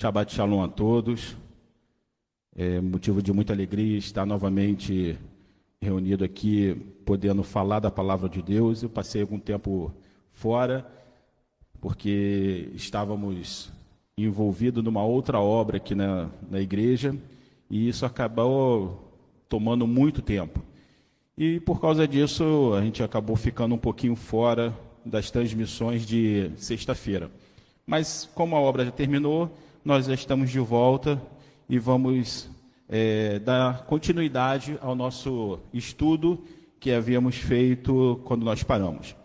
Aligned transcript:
Shabbat 0.00 0.32
Shalom 0.34 0.62
a 0.62 0.68
todos. 0.68 1.36
É 2.56 2.80
motivo 2.80 3.20
de 3.20 3.34
muita 3.34 3.52
alegria 3.52 3.98
estar 3.98 4.24
novamente 4.24 5.18
reunido 5.78 6.24
aqui, 6.24 6.74
podendo 7.04 7.42
falar 7.42 7.80
da 7.80 7.90
palavra 7.90 8.26
de 8.26 8.40
Deus. 8.40 8.82
Eu 8.82 8.88
passei 8.88 9.20
algum 9.20 9.38
tempo 9.38 9.92
fora, 10.32 10.90
porque 11.82 12.70
estávamos 12.74 13.70
envolvidos 14.16 14.82
numa 14.82 15.04
outra 15.04 15.38
obra 15.38 15.76
aqui 15.76 15.94
na, 15.94 16.30
na 16.50 16.62
igreja, 16.62 17.14
e 17.68 17.86
isso 17.86 18.06
acabou 18.06 19.06
tomando 19.50 19.86
muito 19.86 20.22
tempo. 20.22 20.62
E 21.36 21.60
por 21.60 21.78
causa 21.78 22.08
disso, 22.08 22.72
a 22.72 22.80
gente 22.80 23.02
acabou 23.02 23.36
ficando 23.36 23.74
um 23.74 23.78
pouquinho 23.78 24.16
fora 24.16 24.74
das 25.04 25.30
transmissões 25.30 26.06
de 26.06 26.52
sexta-feira. 26.56 27.30
Mas 27.86 28.26
como 28.34 28.56
a 28.56 28.60
obra 28.60 28.86
já 28.86 28.90
terminou, 28.90 29.54
nós 29.84 30.06
estamos 30.08 30.50
de 30.50 30.58
volta 30.58 31.20
e 31.68 31.78
vamos 31.78 32.50
é, 32.88 33.38
dar 33.38 33.84
continuidade 33.84 34.78
ao 34.82 34.94
nosso 34.94 35.58
estudo 35.72 36.44
que 36.78 36.92
havíamos 36.92 37.36
feito 37.36 38.20
quando 38.24 38.44
nós 38.44 38.62
paramos. 38.62 39.16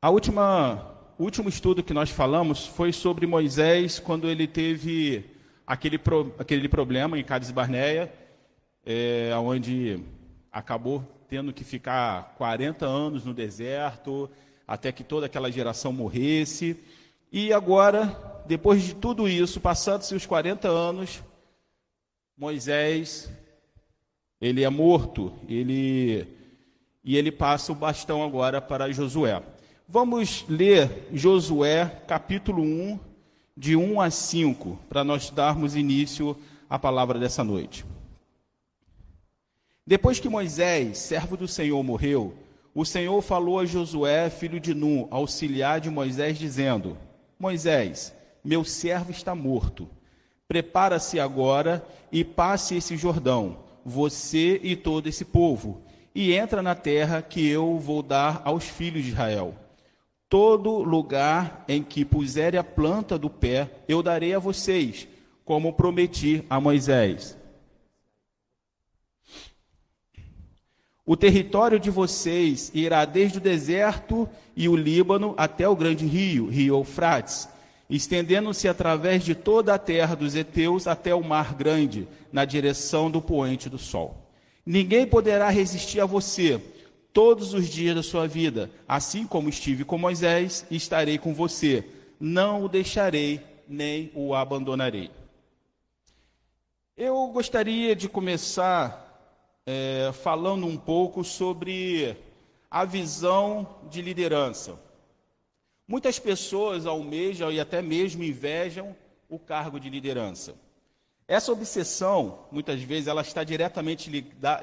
A 0.00 0.10
última, 0.10 0.94
o 1.18 1.24
último 1.24 1.48
estudo 1.48 1.82
que 1.82 1.94
nós 1.94 2.10
falamos 2.10 2.66
foi 2.66 2.92
sobre 2.92 3.26
Moisés 3.26 3.98
quando 3.98 4.28
ele 4.28 4.46
teve 4.46 5.24
aquele, 5.66 5.96
pro, 5.96 6.34
aquele 6.38 6.68
problema 6.68 7.18
em 7.18 7.24
Cádiz 7.24 7.50
Barneia, 7.50 8.12
é, 8.84 9.30
onde 9.36 10.00
acabou 10.50 11.02
tendo 11.28 11.50
que 11.52 11.64
ficar 11.64 12.34
40 12.36 12.84
anos 12.84 13.24
no 13.24 13.32
deserto, 13.32 14.28
até 14.68 14.92
que 14.92 15.02
toda 15.02 15.26
aquela 15.26 15.50
geração 15.50 15.92
morresse. 15.92 16.76
E 17.32 17.52
agora 17.52 18.30
depois 18.46 18.82
de 18.82 18.94
tudo 18.94 19.28
isso, 19.28 19.60
passados-se 19.60 20.14
os 20.14 20.26
40 20.26 20.68
anos, 20.68 21.22
Moisés, 22.36 23.30
ele 24.40 24.62
é 24.62 24.68
morto, 24.68 25.32
ele 25.48 26.26
e 27.04 27.16
ele 27.16 27.32
passa 27.32 27.72
o 27.72 27.74
bastão 27.74 28.22
agora 28.22 28.60
para 28.60 28.92
Josué. 28.92 29.42
Vamos 29.88 30.44
ler 30.48 31.08
Josué, 31.12 32.02
capítulo 32.06 32.62
1, 32.62 32.98
de 33.56 33.74
1 33.74 34.00
a 34.00 34.10
5, 34.10 34.78
para 34.88 35.02
nós 35.02 35.30
darmos 35.30 35.74
início 35.74 36.36
à 36.70 36.78
palavra 36.78 37.18
dessa 37.18 37.42
noite. 37.42 37.84
Depois 39.84 40.20
que 40.20 40.28
Moisés, 40.28 40.98
servo 40.98 41.36
do 41.36 41.48
Senhor, 41.48 41.82
morreu, 41.82 42.34
o 42.74 42.84
Senhor 42.84 43.20
falou 43.20 43.58
a 43.58 43.66
Josué, 43.66 44.30
filho 44.30 44.60
de 44.60 44.72
Nun, 44.72 45.08
auxiliar 45.10 45.80
de 45.80 45.90
Moisés, 45.90 46.38
dizendo: 46.38 46.96
Moisés, 47.42 48.14
meu 48.44 48.62
servo 48.62 49.10
está 49.10 49.34
morto. 49.34 49.88
Prepara-se 50.46 51.18
agora 51.18 51.84
e 52.12 52.22
passe 52.22 52.76
esse 52.76 52.96
Jordão, 52.96 53.64
você 53.84 54.60
e 54.62 54.76
todo 54.76 55.08
esse 55.08 55.24
povo, 55.24 55.82
e 56.14 56.32
entra 56.32 56.62
na 56.62 56.76
terra 56.76 57.20
que 57.20 57.44
eu 57.44 57.80
vou 57.80 58.00
dar 58.00 58.42
aos 58.44 58.62
filhos 58.62 59.02
de 59.02 59.08
Israel. 59.08 59.56
Todo 60.28 60.84
lugar 60.84 61.64
em 61.66 61.82
que 61.82 62.04
puser 62.04 62.54
a 62.56 62.62
planta 62.62 63.18
do 63.18 63.28
pé, 63.28 63.68
eu 63.88 64.04
darei 64.04 64.32
a 64.32 64.38
vocês, 64.38 65.08
como 65.44 65.72
prometi 65.72 66.44
a 66.48 66.60
Moisés. 66.60 67.36
O 71.04 71.16
território 71.16 71.80
de 71.80 71.90
vocês 71.90 72.70
irá 72.72 73.04
desde 73.04 73.38
o 73.38 73.40
deserto 73.40 74.28
e 74.54 74.68
o 74.68 74.76
Líbano 74.76 75.34
até 75.36 75.68
o 75.68 75.74
grande 75.74 76.06
rio, 76.06 76.46
rio 76.46 76.76
Eufrates, 76.76 77.48
estendendo-se 77.90 78.68
através 78.68 79.24
de 79.24 79.34
toda 79.34 79.74
a 79.74 79.78
terra 79.78 80.14
dos 80.14 80.36
heteus 80.36 80.86
até 80.86 81.12
o 81.12 81.24
mar 81.24 81.54
grande, 81.54 82.06
na 82.32 82.44
direção 82.44 83.10
do 83.10 83.20
poente 83.20 83.68
do 83.68 83.78
sol. 83.78 84.30
Ninguém 84.64 85.04
poderá 85.04 85.50
resistir 85.50 86.00
a 86.00 86.06
você 86.06 86.62
todos 87.12 87.52
os 87.52 87.68
dias 87.68 87.96
da 87.96 88.02
sua 88.02 88.28
vida, 88.28 88.70
assim 88.86 89.26
como 89.26 89.48
estive 89.48 89.84
com 89.84 89.98
Moisés, 89.98 90.64
estarei 90.70 91.18
com 91.18 91.34
você. 91.34 91.84
Não 92.18 92.64
o 92.64 92.68
deixarei, 92.68 93.40
nem 93.68 94.10
o 94.14 94.34
abandonarei. 94.34 95.10
Eu 96.96 97.26
gostaria 97.26 97.96
de 97.96 98.08
começar 98.08 99.11
é, 99.66 100.10
falando 100.12 100.66
um 100.66 100.76
pouco 100.76 101.24
sobre 101.24 102.16
a 102.70 102.84
visão 102.84 103.80
de 103.90 104.02
liderança. 104.02 104.78
Muitas 105.86 106.18
pessoas 106.18 106.86
almejam 106.86 107.52
e 107.52 107.60
até 107.60 107.82
mesmo 107.82 108.22
invejam 108.22 108.96
o 109.28 109.38
cargo 109.38 109.78
de 109.78 109.90
liderança. 109.90 110.54
Essa 111.28 111.52
obsessão, 111.52 112.46
muitas 112.50 112.82
vezes, 112.82 113.06
ela 113.06 113.22
está 113.22 113.44
diretamente 113.44 114.10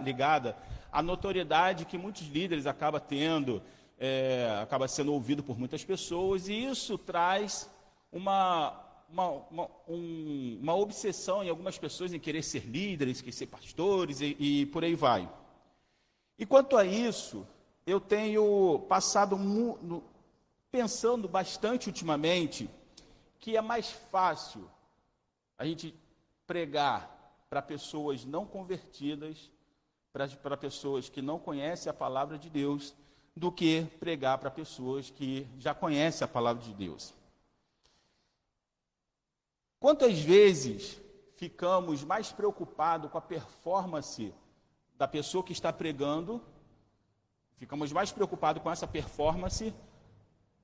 ligada 0.02 0.56
à 0.92 1.02
notoriedade 1.02 1.86
que 1.86 1.98
muitos 1.98 2.28
líderes 2.28 2.66
acabam 2.66 3.02
tendo, 3.02 3.62
é, 3.98 4.60
acaba 4.62 4.88
sendo 4.88 5.14
ouvido 5.14 5.44
por 5.44 5.58
muitas 5.58 5.84
pessoas, 5.84 6.48
e 6.48 6.66
isso 6.66 6.98
traz 6.98 7.70
uma, 8.12 8.74
uma, 9.12 9.28
uma, 9.28 9.70
um, 9.88 10.59
uma, 10.62 10.75
obsessão 10.75 11.44
em 11.44 11.50
algumas 11.50 11.78
pessoas 11.78 12.14
em 12.14 12.20
querer 12.20 12.44
ser 12.44 12.66
líderes, 12.66 13.22
querer 13.22 13.31
ser 13.31 13.47
pastores 13.47 14.22
e, 14.22 14.36
e 14.40 14.66
por 14.68 14.84
aí 14.84 14.96
vai. 14.96 15.30
E 16.38 16.46
quanto 16.46 16.78
a 16.78 16.86
isso, 16.86 17.46
eu 17.86 18.00
tenho 18.00 18.80
passado 18.88 19.38
pensando 20.72 21.28
bastante 21.28 21.88
ultimamente 21.88 22.69
que 23.40 23.58
é 23.58 23.62
mais 23.62 23.90
fácil 23.90 24.69
a 25.58 25.66
gente 25.66 25.94
pregar 26.46 27.19
para 27.50 27.62
pessoas 27.62 28.25
não 28.25 28.46
convertidas, 28.46 29.50
para 30.12 30.58
pessoas 30.58 31.09
que 31.09 31.22
não 31.22 31.40
conhecem 31.40 31.90
a 31.90 31.94
palavra 31.94 32.38
de 32.38 32.50
Deus, 32.50 32.94
do 33.36 33.52
que 33.52 33.88
pregar 34.00 34.38
para 34.38 34.52
pessoas 34.52 35.09
que 35.09 35.48
já 35.58 35.74
conhecem 35.74 36.25
a 36.25 36.28
palavra 36.28 36.62
de 36.64 36.74
Deus. 36.74 37.14
Quantas 39.80 40.20
vezes 40.20 41.00
ficamos 41.36 42.04
mais 42.04 42.32
preocupados 42.34 43.10
com 43.10 43.18
a 43.18 43.22
performance 43.22 44.34
da 44.98 45.08
pessoa 45.08 45.42
que 45.42 45.54
está 45.54 45.72
pregando, 45.72 46.42
ficamos 47.56 47.94
mais 47.94 48.12
preocupados 48.12 48.62
com 48.62 48.70
essa 48.70 48.86
performance 48.86 49.74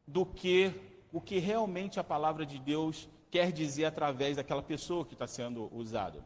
do 0.06 0.26
que 0.26 0.74
o 1.14 1.22
que 1.22 1.40
realmente 1.40 1.98
a 1.98 2.04
palavra 2.04 2.46
de 2.46 2.60
Deus 2.60 3.08
quer 3.32 3.54
dizer 3.54 3.86
através 3.86 4.36
daquela 4.36 4.62
pessoa 4.62 5.06
que 5.06 5.14
está 5.14 5.26
sendo 5.26 5.74
usada. 5.74 6.22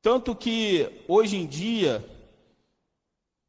Tanto 0.00 0.36
que 0.36 1.02
hoje 1.08 1.36
em 1.36 1.44
dia 1.44 2.08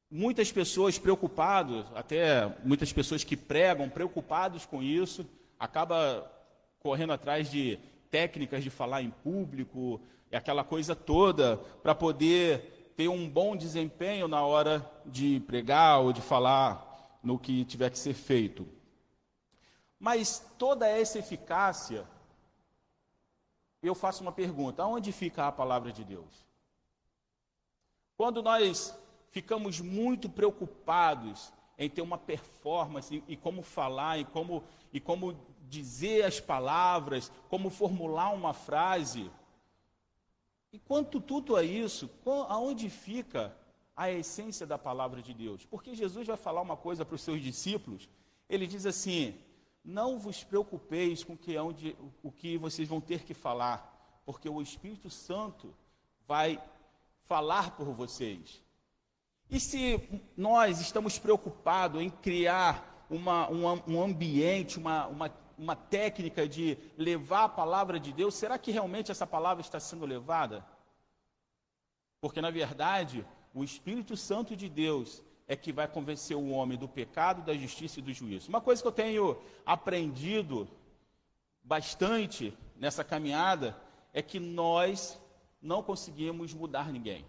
muitas 0.09 0.51
pessoas 0.51 0.97
preocupadas, 0.97 1.85
até 1.93 2.47
muitas 2.63 2.91
pessoas 2.91 3.23
que 3.23 3.37
pregam 3.37 3.87
preocupados 3.87 4.65
com 4.65 4.81
isso, 4.81 5.29
acaba 5.59 6.27
correndo 6.79 7.13
atrás 7.13 7.51
de 7.51 7.77
técnicas 8.09 8.63
de 8.63 8.69
falar 8.69 9.01
em 9.01 9.09
público, 9.09 10.01
aquela 10.31 10.63
coisa 10.63 10.95
toda 10.95 11.57
para 11.81 11.95
poder 11.95 12.93
ter 12.95 13.07
um 13.07 13.29
bom 13.29 13.55
desempenho 13.55 14.27
na 14.27 14.43
hora 14.43 14.85
de 15.05 15.39
pregar 15.41 16.01
ou 16.01 16.11
de 16.11 16.21
falar 16.21 17.19
no 17.23 17.39
que 17.39 17.63
tiver 17.65 17.89
que 17.89 17.97
ser 17.97 18.13
feito. 18.13 18.67
Mas 19.99 20.45
toda 20.57 20.87
essa 20.87 21.19
eficácia, 21.19 22.07
eu 23.81 23.93
faço 23.95 24.21
uma 24.21 24.31
pergunta: 24.31 24.83
aonde 24.83 25.11
fica 25.11 25.47
a 25.47 25.51
palavra 25.51 25.91
de 25.91 26.03
Deus? 26.03 26.45
Quando 28.17 28.41
nós 28.41 28.97
ficamos 29.29 29.79
muito 29.79 30.29
preocupados 30.29 31.53
em 31.77 31.89
ter 31.89 32.01
uma 32.01 32.17
performance 32.17 33.23
e 33.27 33.37
como 33.37 33.61
falar 33.61 34.17
e 34.17 34.25
como, 34.25 34.63
e 34.91 34.99
como 34.99 35.33
dizer 35.69 36.25
as 36.25 36.39
palavras, 36.39 37.31
como 37.47 37.69
formular 37.69 38.33
uma 38.33 38.53
frase, 38.53 39.29
e 40.73 40.79
quanto 40.79 41.21
tudo 41.21 41.55
a 41.55 41.63
isso, 41.63 42.09
aonde 42.47 42.89
fica 42.89 43.55
a 43.95 44.11
essência 44.11 44.65
da 44.65 44.77
palavra 44.77 45.21
de 45.21 45.33
Deus? 45.33 45.65
Porque 45.65 45.95
Jesus 45.95 46.27
vai 46.27 46.37
falar 46.37 46.61
uma 46.61 46.75
coisa 46.75 47.05
para 47.05 47.15
os 47.15 47.21
seus 47.21 47.41
discípulos, 47.41 48.09
ele 48.49 48.65
diz 48.65 48.85
assim: 48.85 49.35
não 49.83 50.17
vos 50.17 50.43
preocupeis 50.43 51.23
com 51.23 51.37
que, 51.37 51.57
onde, 51.57 51.95
o 52.23 52.31
que 52.31 52.57
vocês 52.57 52.87
vão 52.87 52.99
ter 52.99 53.23
que 53.23 53.33
falar, 53.33 54.21
porque 54.25 54.49
o 54.49 54.61
Espírito 54.61 55.09
Santo 55.09 55.73
vai 56.27 56.61
falar 57.21 57.75
por 57.75 57.91
vocês. 57.91 58.61
E 59.49 59.59
se 59.59 59.99
nós 60.37 60.79
estamos 60.79 61.17
preocupados 61.17 62.01
em 62.01 62.09
criar 62.09 63.07
uma, 63.09 63.49
um, 63.49 63.65
um 63.87 64.03
ambiente, 64.03 64.77
uma, 64.77 65.07
uma, 65.07 65.33
uma 65.59 65.75
técnica 65.75 66.47
de 66.47 66.77
levar 66.97 67.43
a 67.43 67.49
palavra 67.49 67.99
de 67.99 68.13
Deus, 68.13 68.33
será 68.33 68.57
que 68.57 68.71
realmente 68.71 69.11
essa 69.11 69.27
palavra 69.27 69.61
está 69.61 69.77
sendo 69.77 70.05
levada? 70.05 70.65
Porque, 72.21 72.41
na 72.41 72.49
verdade, 72.49 73.25
o 73.53 73.61
Espírito 73.61 74.15
Santo 74.15 74.55
de 74.55 74.69
Deus 74.69 75.21
é 75.49 75.57
que 75.57 75.73
vai 75.73 75.85
convencer 75.85 76.37
o 76.37 76.49
homem 76.51 76.77
do 76.77 76.87
pecado, 76.87 77.41
da 77.41 77.53
justiça 77.53 77.99
e 77.99 78.01
do 78.01 78.13
juízo. 78.13 78.47
Uma 78.47 78.61
coisa 78.61 78.81
que 78.81 78.87
eu 78.87 78.91
tenho 78.91 79.37
aprendido 79.65 80.65
bastante 81.61 82.57
nessa 82.77 83.03
caminhada 83.03 83.77
é 84.13 84.21
que 84.21 84.39
nós 84.39 85.19
não 85.61 85.83
conseguimos 85.83 86.53
mudar 86.53 86.89
ninguém. 86.89 87.25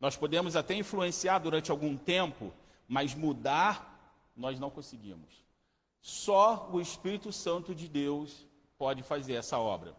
Nós 0.00 0.16
podemos 0.16 0.56
até 0.56 0.74
influenciar 0.74 1.38
durante 1.38 1.70
algum 1.70 1.96
tempo, 1.96 2.52
mas 2.88 3.14
mudar 3.14 4.20
nós 4.36 4.58
não 4.58 4.68
conseguimos. 4.68 5.42
Só 6.02 6.68
o 6.72 6.80
Espírito 6.80 7.32
Santo 7.32 7.72
de 7.72 7.88
Deus 7.88 8.44
pode 8.76 9.04
fazer 9.04 9.34
essa 9.34 9.56
obra. 9.56 9.96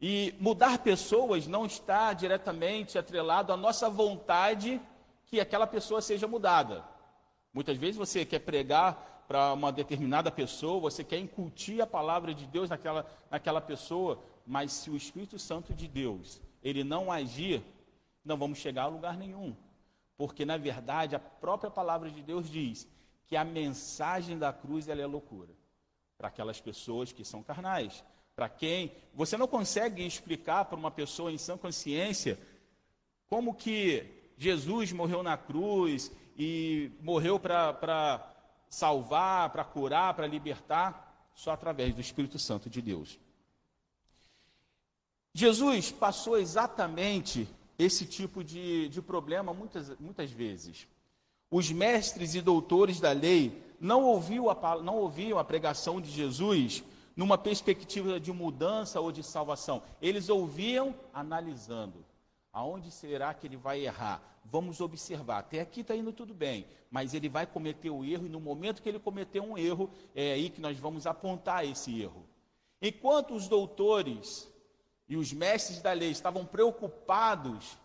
E 0.00 0.34
mudar 0.40 0.78
pessoas 0.78 1.46
não 1.46 1.66
está 1.66 2.14
diretamente 2.14 2.98
atrelado 2.98 3.52
à 3.52 3.56
nossa 3.56 3.90
vontade 3.90 4.80
que 5.26 5.38
aquela 5.38 5.66
pessoa 5.66 6.00
seja 6.00 6.26
mudada. 6.26 6.82
Muitas 7.52 7.76
vezes 7.76 7.96
você 7.96 8.24
quer 8.24 8.38
pregar 8.38 9.24
para 9.28 9.52
uma 9.52 9.70
determinada 9.70 10.30
pessoa, 10.30 10.80
você 10.80 11.04
quer 11.04 11.18
incutir 11.18 11.82
a 11.82 11.86
palavra 11.86 12.34
de 12.34 12.46
Deus 12.46 12.70
naquela, 12.70 13.06
naquela 13.30 13.60
pessoa, 13.60 14.18
mas 14.46 14.72
se 14.72 14.88
o 14.88 14.96
Espírito 14.96 15.38
Santo 15.38 15.74
de 15.74 15.86
Deus 15.86 16.40
ele 16.62 16.82
não 16.82 17.12
agir, 17.12 17.62
não 18.24 18.38
vamos 18.38 18.58
chegar 18.58 18.84
a 18.84 18.88
lugar 18.88 19.18
nenhum. 19.18 19.54
Porque, 20.16 20.46
na 20.46 20.56
verdade, 20.56 21.14
a 21.14 21.18
própria 21.18 21.70
palavra 21.70 22.10
de 22.10 22.22
Deus 22.22 22.48
diz 22.50 22.88
que 23.30 23.36
a 23.36 23.44
mensagem 23.44 24.36
da 24.36 24.52
cruz 24.52 24.88
é 24.88 25.06
loucura 25.06 25.54
para 26.18 26.26
aquelas 26.26 26.60
pessoas 26.60 27.12
que 27.12 27.24
são 27.24 27.44
carnais. 27.44 28.02
Para 28.34 28.48
quem 28.48 28.92
você 29.14 29.36
não 29.36 29.46
consegue 29.46 30.04
explicar 30.04 30.64
para 30.64 30.76
uma 30.76 30.90
pessoa 30.90 31.30
em 31.30 31.38
sã 31.38 31.56
consciência 31.56 32.36
como 33.28 33.54
que 33.54 34.32
Jesus 34.36 34.90
morreu 34.90 35.22
na 35.22 35.36
cruz 35.36 36.10
e 36.36 36.90
morreu 37.00 37.38
para 37.38 38.34
salvar, 38.68 39.50
para 39.50 39.64
curar, 39.64 40.14
para 40.14 40.26
libertar, 40.26 41.30
só 41.32 41.52
através 41.52 41.94
do 41.94 42.00
Espírito 42.00 42.36
Santo 42.36 42.68
de 42.68 42.82
Deus. 42.82 43.20
Jesus 45.32 45.92
passou 45.92 46.36
exatamente 46.36 47.48
esse 47.78 48.04
tipo 48.04 48.42
de, 48.42 48.88
de 48.88 49.00
problema 49.00 49.54
muitas, 49.54 49.96
muitas 50.00 50.32
vezes. 50.32 50.88
Os 51.50 51.70
mestres 51.72 52.34
e 52.34 52.40
doutores 52.40 53.00
da 53.00 53.12
lei 53.12 53.62
não 53.80 54.04
ouviam, 54.04 54.48
a, 54.48 54.78
não 54.82 54.96
ouviam 54.98 55.38
a 55.38 55.44
pregação 55.44 56.00
de 56.00 56.10
Jesus 56.10 56.84
numa 57.16 57.36
perspectiva 57.36 58.20
de 58.20 58.32
mudança 58.32 59.00
ou 59.00 59.10
de 59.10 59.22
salvação. 59.22 59.82
Eles 60.00 60.28
ouviam 60.28 60.94
analisando. 61.12 62.04
Aonde 62.52 62.90
será 62.90 63.34
que 63.34 63.46
ele 63.46 63.56
vai 63.56 63.84
errar? 63.84 64.22
Vamos 64.44 64.80
observar. 64.80 65.38
Até 65.38 65.60
aqui 65.60 65.80
está 65.80 65.94
indo 65.94 66.12
tudo 66.12 66.34
bem, 66.34 66.66
mas 66.90 67.14
ele 67.14 67.28
vai 67.28 67.46
cometer 67.46 67.90
o 67.90 68.04
erro, 68.04 68.26
e 68.26 68.28
no 68.28 68.40
momento 68.40 68.82
que 68.82 68.88
ele 68.88 68.98
cometer 68.98 69.40
um 69.40 69.56
erro, 69.56 69.90
é 70.14 70.32
aí 70.32 70.50
que 70.50 70.60
nós 70.60 70.76
vamos 70.78 71.06
apontar 71.06 71.64
esse 71.64 72.00
erro. 72.00 72.26
Enquanto 72.82 73.34
os 73.34 73.46
doutores 73.46 74.50
e 75.08 75.16
os 75.16 75.32
mestres 75.32 75.82
da 75.82 75.92
lei 75.92 76.10
estavam 76.10 76.44
preocupados 76.44 77.76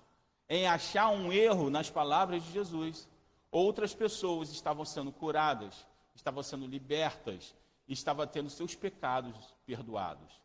em 0.48 0.68
achar 0.68 1.10
um 1.10 1.32
erro 1.32 1.70
nas 1.70 1.90
palavras 1.90 2.44
de 2.44 2.52
Jesus. 2.52 3.08
Outras 3.56 3.96
pessoas 3.96 4.50
estavam 4.50 4.84
sendo 4.84 5.14
curadas, 5.14 5.88
estavam 6.14 6.44
sendo 6.44 6.68
libertas, 6.68 7.56
estavam 7.88 8.28
tendo 8.28 8.50
seus 8.50 8.76
pecados 8.76 9.56
perdoados. 9.66 10.42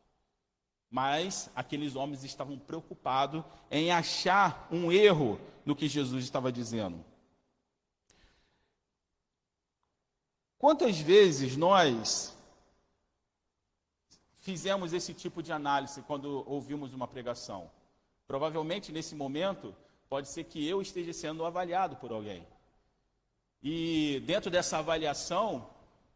Mas 0.88 1.50
aqueles 1.52 1.96
homens 1.96 2.22
estavam 2.22 2.56
preocupados 2.56 3.42
em 3.68 3.90
achar 3.90 4.68
um 4.70 4.92
erro 4.92 5.40
no 5.66 5.74
que 5.74 5.88
Jesus 5.88 6.22
estava 6.22 6.52
dizendo. 6.52 7.04
Quantas 10.56 11.00
vezes 11.00 11.56
nós 11.56 12.32
fizemos 14.36 14.92
esse 14.92 15.12
tipo 15.12 15.42
de 15.42 15.50
análise 15.50 16.00
quando 16.02 16.48
ouvimos 16.48 16.94
uma 16.94 17.08
pregação. 17.08 17.72
Provavelmente 18.28 18.92
nesse 18.92 19.16
momento 19.16 19.74
pode 20.08 20.28
ser 20.28 20.44
que 20.44 20.64
eu 20.64 20.80
esteja 20.80 21.12
sendo 21.12 21.44
avaliado 21.44 21.96
por 21.96 22.12
alguém. 22.12 22.46
E 23.62 24.22
dentro 24.26 24.50
dessa 24.50 24.78
avaliação, 24.78 25.68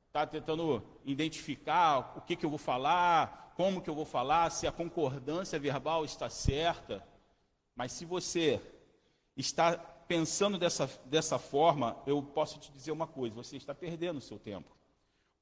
está 0.06 0.26
tentando 0.26 0.82
identificar 1.04 2.14
o 2.16 2.20
que, 2.20 2.36
que 2.36 2.46
eu 2.46 2.50
vou 2.50 2.58
falar, 2.58 3.52
como 3.56 3.82
que 3.82 3.90
eu 3.90 3.94
vou 3.94 4.04
falar, 4.04 4.50
se 4.50 4.66
a 4.66 4.72
concordância 4.72 5.58
verbal 5.58 6.04
está 6.04 6.30
certa. 6.30 7.06
Mas 7.74 7.92
se 7.92 8.04
você 8.04 8.60
está 9.36 9.76
pensando 9.76 10.58
dessa, 10.58 10.88
dessa 11.06 11.38
forma, 11.38 11.96
eu 12.06 12.22
posso 12.22 12.58
te 12.58 12.70
dizer 12.72 12.92
uma 12.92 13.06
coisa: 13.06 13.34
você 13.34 13.56
está 13.56 13.74
perdendo 13.74 14.18
o 14.18 14.22
seu 14.22 14.38
tempo. 14.38 14.76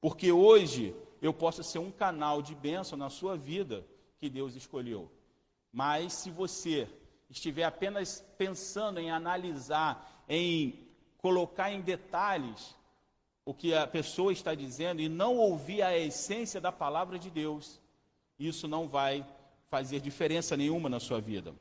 Porque 0.01 0.31
hoje 0.31 0.95
eu 1.21 1.33
posso 1.33 1.63
ser 1.63 1.79
um 1.79 1.91
canal 1.91 2.41
de 2.41 2.53
bênção 2.53 2.97
na 2.97 3.09
sua 3.09 3.37
vida 3.37 3.85
que 4.19 4.29
Deus 4.29 4.55
escolheu. 4.55 5.11
Mas 5.71 6.13
se 6.13 6.29
você 6.29 6.89
estiver 7.29 7.63
apenas 7.63 8.25
pensando 8.37 8.99
em 8.99 9.09
analisar, 9.09 10.23
em 10.27 10.82
colocar 11.23 11.71
em 11.71 11.79
detalhes 11.79 12.75
o 13.45 13.53
que 13.53 13.73
a 13.73 13.87
pessoa 13.87 14.33
está 14.33 14.53
dizendo 14.53 15.01
e 15.01 15.07
não 15.07 15.37
ouvir 15.37 15.81
a 15.81 15.97
essência 15.97 16.59
da 16.59 16.69
palavra 16.69 17.17
de 17.17 17.29
Deus, 17.29 17.79
isso 18.37 18.67
não 18.67 18.89
vai 18.89 19.25
fazer 19.67 20.01
diferença 20.01 20.57
nenhuma 20.57 20.89
na 20.89 20.99
sua 20.99 21.21
vida. 21.21 21.55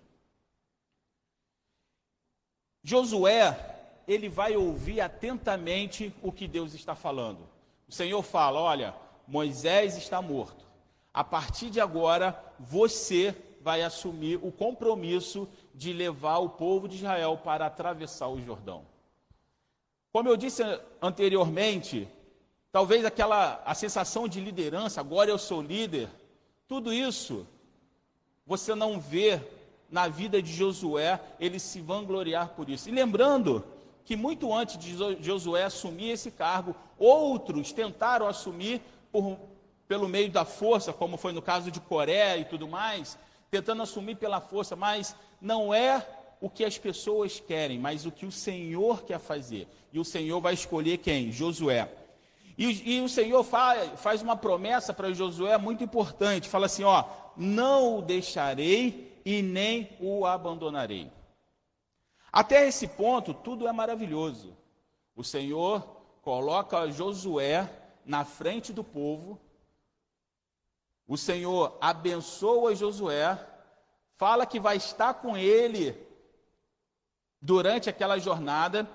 Josué, 2.82 4.03
ele 4.09 4.29
vai 4.29 4.56
ouvir 4.56 5.00
atentamente 5.00 6.12
o 6.20 6.32
que 6.32 6.49
Deus 6.49 6.75
está 6.75 6.97
falando. 6.97 7.49
O 7.88 7.93
Senhor 7.93 8.20
fala: 8.20 8.59
Olha, 8.59 8.97
Moisés 9.29 9.97
está 9.97 10.20
morto. 10.20 10.67
A 11.14 11.23
partir 11.23 11.70
de 11.70 11.81
agora, 11.81 12.37
você 12.59 13.32
vai 13.61 13.82
assumir 13.82 14.41
o 14.43 14.50
compromisso 14.50 15.49
de 15.73 15.93
levar 15.93 16.38
o 16.38 16.50
povo 16.50 16.88
de 16.88 16.97
Israel 16.97 17.38
para 17.38 17.67
atravessar 17.67 18.26
o 18.26 18.41
Jordão. 18.41 18.91
Como 20.12 20.29
eu 20.29 20.37
disse 20.37 20.62
anteriormente, 21.00 22.06
talvez 22.70 23.03
aquela 23.05 23.62
a 23.64 23.75
sensação 23.75 24.29
de 24.29 24.41
liderança, 24.41 25.00
agora 25.00 25.31
eu 25.31 25.38
sou 25.38 25.62
líder, 25.62 26.09
tudo 26.69 26.93
isso 26.93 27.47
você 28.47 28.75
não 28.75 29.00
vê 29.00 29.41
na 29.91 30.09
vida 30.09 30.43
de 30.43 30.53
Josué 30.53 31.19
ele 31.41 31.59
se 31.59 31.81
vangloriar 31.81 32.50
por 32.50 32.69
isso. 32.69 32.88
E 32.88 32.93
lembrando 32.93 33.64
que 34.05 34.14
muito 34.14 34.53
antes 34.53 34.76
de 34.76 34.94
Josué 35.23 35.64
assumir 35.64 36.11
esse 36.11 36.31
cargo, 36.31 36.76
outros 36.99 37.73
tentaram 37.73 38.26
assumir 38.26 38.82
por, 39.11 39.38
pelo 39.88 40.09
meio 40.09 40.31
da 40.31 40.44
força, 40.44 40.93
como 40.93 41.17
foi 41.17 41.32
no 41.32 41.41
caso 41.41 41.70
de 41.70 41.81
Coreia 41.81 42.37
e 42.37 42.44
tudo 42.44 42.69
mais, 42.69 43.19
tentando 43.50 43.82
assumir 43.82 44.17
pela 44.17 44.41
força, 44.41 44.76
mas 44.76 45.16
não 45.40 45.73
é 45.73 46.07
o 46.42 46.50
que 46.50 46.64
as 46.64 46.76
pessoas 46.76 47.38
querem, 47.38 47.78
mas 47.78 48.04
o 48.04 48.11
que 48.11 48.26
o 48.26 48.32
Senhor 48.32 49.04
quer 49.04 49.20
fazer. 49.20 49.68
E 49.92 50.00
o 50.00 50.04
Senhor 50.04 50.40
vai 50.40 50.54
escolher 50.54 50.99
quem? 50.99 51.30
Josué. 51.30 51.88
E, 52.58 52.96
e 52.96 53.00
o 53.00 53.08
Senhor 53.08 53.44
faz, 53.44 54.00
faz 54.00 54.22
uma 54.22 54.37
promessa 54.37 54.92
para 54.92 55.12
Josué 55.12 55.56
muito 55.56 55.84
importante: 55.84 56.49
fala 56.49 56.66
assim, 56.66 56.82
ó, 56.82 57.04
não 57.37 57.99
o 57.99 58.02
deixarei 58.02 59.20
e 59.25 59.40
nem 59.40 59.96
o 60.00 60.26
abandonarei. 60.26 61.12
Até 62.32 62.66
esse 62.66 62.88
ponto, 62.88 63.32
tudo 63.32 63.68
é 63.68 63.72
maravilhoso. 63.72 64.56
O 65.14 65.22
Senhor 65.22 65.80
coloca 66.22 66.90
Josué 66.90 67.70
na 68.04 68.25
frente 68.25 68.72
do 68.72 68.82
povo. 68.82 69.40
O 71.06 71.16
Senhor 71.16 71.78
abençoa 71.80 72.75
Josué, 72.75 73.38
fala 74.16 74.44
que 74.44 74.58
vai 74.58 74.76
estar 74.76 75.14
com 75.14 75.37
ele 75.37 76.11
durante 77.42 77.90
aquela 77.90 78.18
jornada 78.18 78.88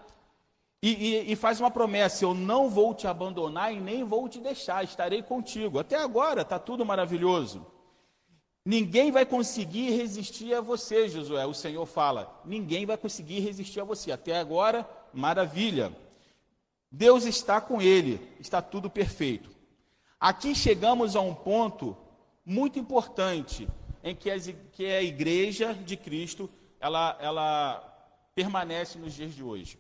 e, 0.82 0.92
e, 0.92 1.32
e, 1.34 1.36
faz 1.36 1.60
uma 1.60 1.70
promessa: 1.70 2.24
eu 2.24 2.34
não 2.34 2.70
vou 2.70 2.94
te 2.94 3.08
abandonar 3.08 3.74
e 3.74 3.80
nem 3.80 4.04
vou 4.04 4.30
te 4.30 4.39
deixar, 4.39 4.84
estarei 4.84 5.22
contigo. 5.22 5.80
Até 5.80 5.98
agora 5.98 6.44
está 6.44 6.58
tudo 6.58 6.86
maravilhoso. 6.86 7.66
Ninguém 8.63 9.12
vai 9.12 9.25
conseguir 9.25 9.92
resistir 9.92 10.54
a 10.54 10.62
você, 10.62 11.10
Josué. 11.10 11.46
O 11.46 11.54
Senhor 11.54 11.86
fala: 11.86 12.42
ninguém 12.46 12.86
vai 12.86 12.96
conseguir 12.96 13.39
resistir 13.39 13.82
a 13.82 13.84
você. 13.84 14.12
Até 14.12 14.38
agora, 14.38 14.88
maravilha. 15.13 15.92
Deus 16.92 17.25
está 17.25 17.60
com 17.60 17.82
ele, 17.82 18.22
está 18.39 18.62
tudo 18.62 18.89
perfeito. 18.89 19.50
Aqui 20.20 20.56
chegamos 20.56 21.16
a 21.16 21.22
um 21.22 21.34
ponto 21.34 21.98
muito 22.46 22.80
importante 22.80 23.68
em 24.04 24.16
que, 24.16 24.30
a 24.32 25.01
igreja 25.01 25.74
de 25.74 25.98
Cristo 25.98 26.50
ela, 26.80 27.18
ela 27.20 27.97
permanece 28.38 29.00
nos 29.00 29.15
dias 29.15 29.34
de 29.34 29.41
hoje. 29.41 29.79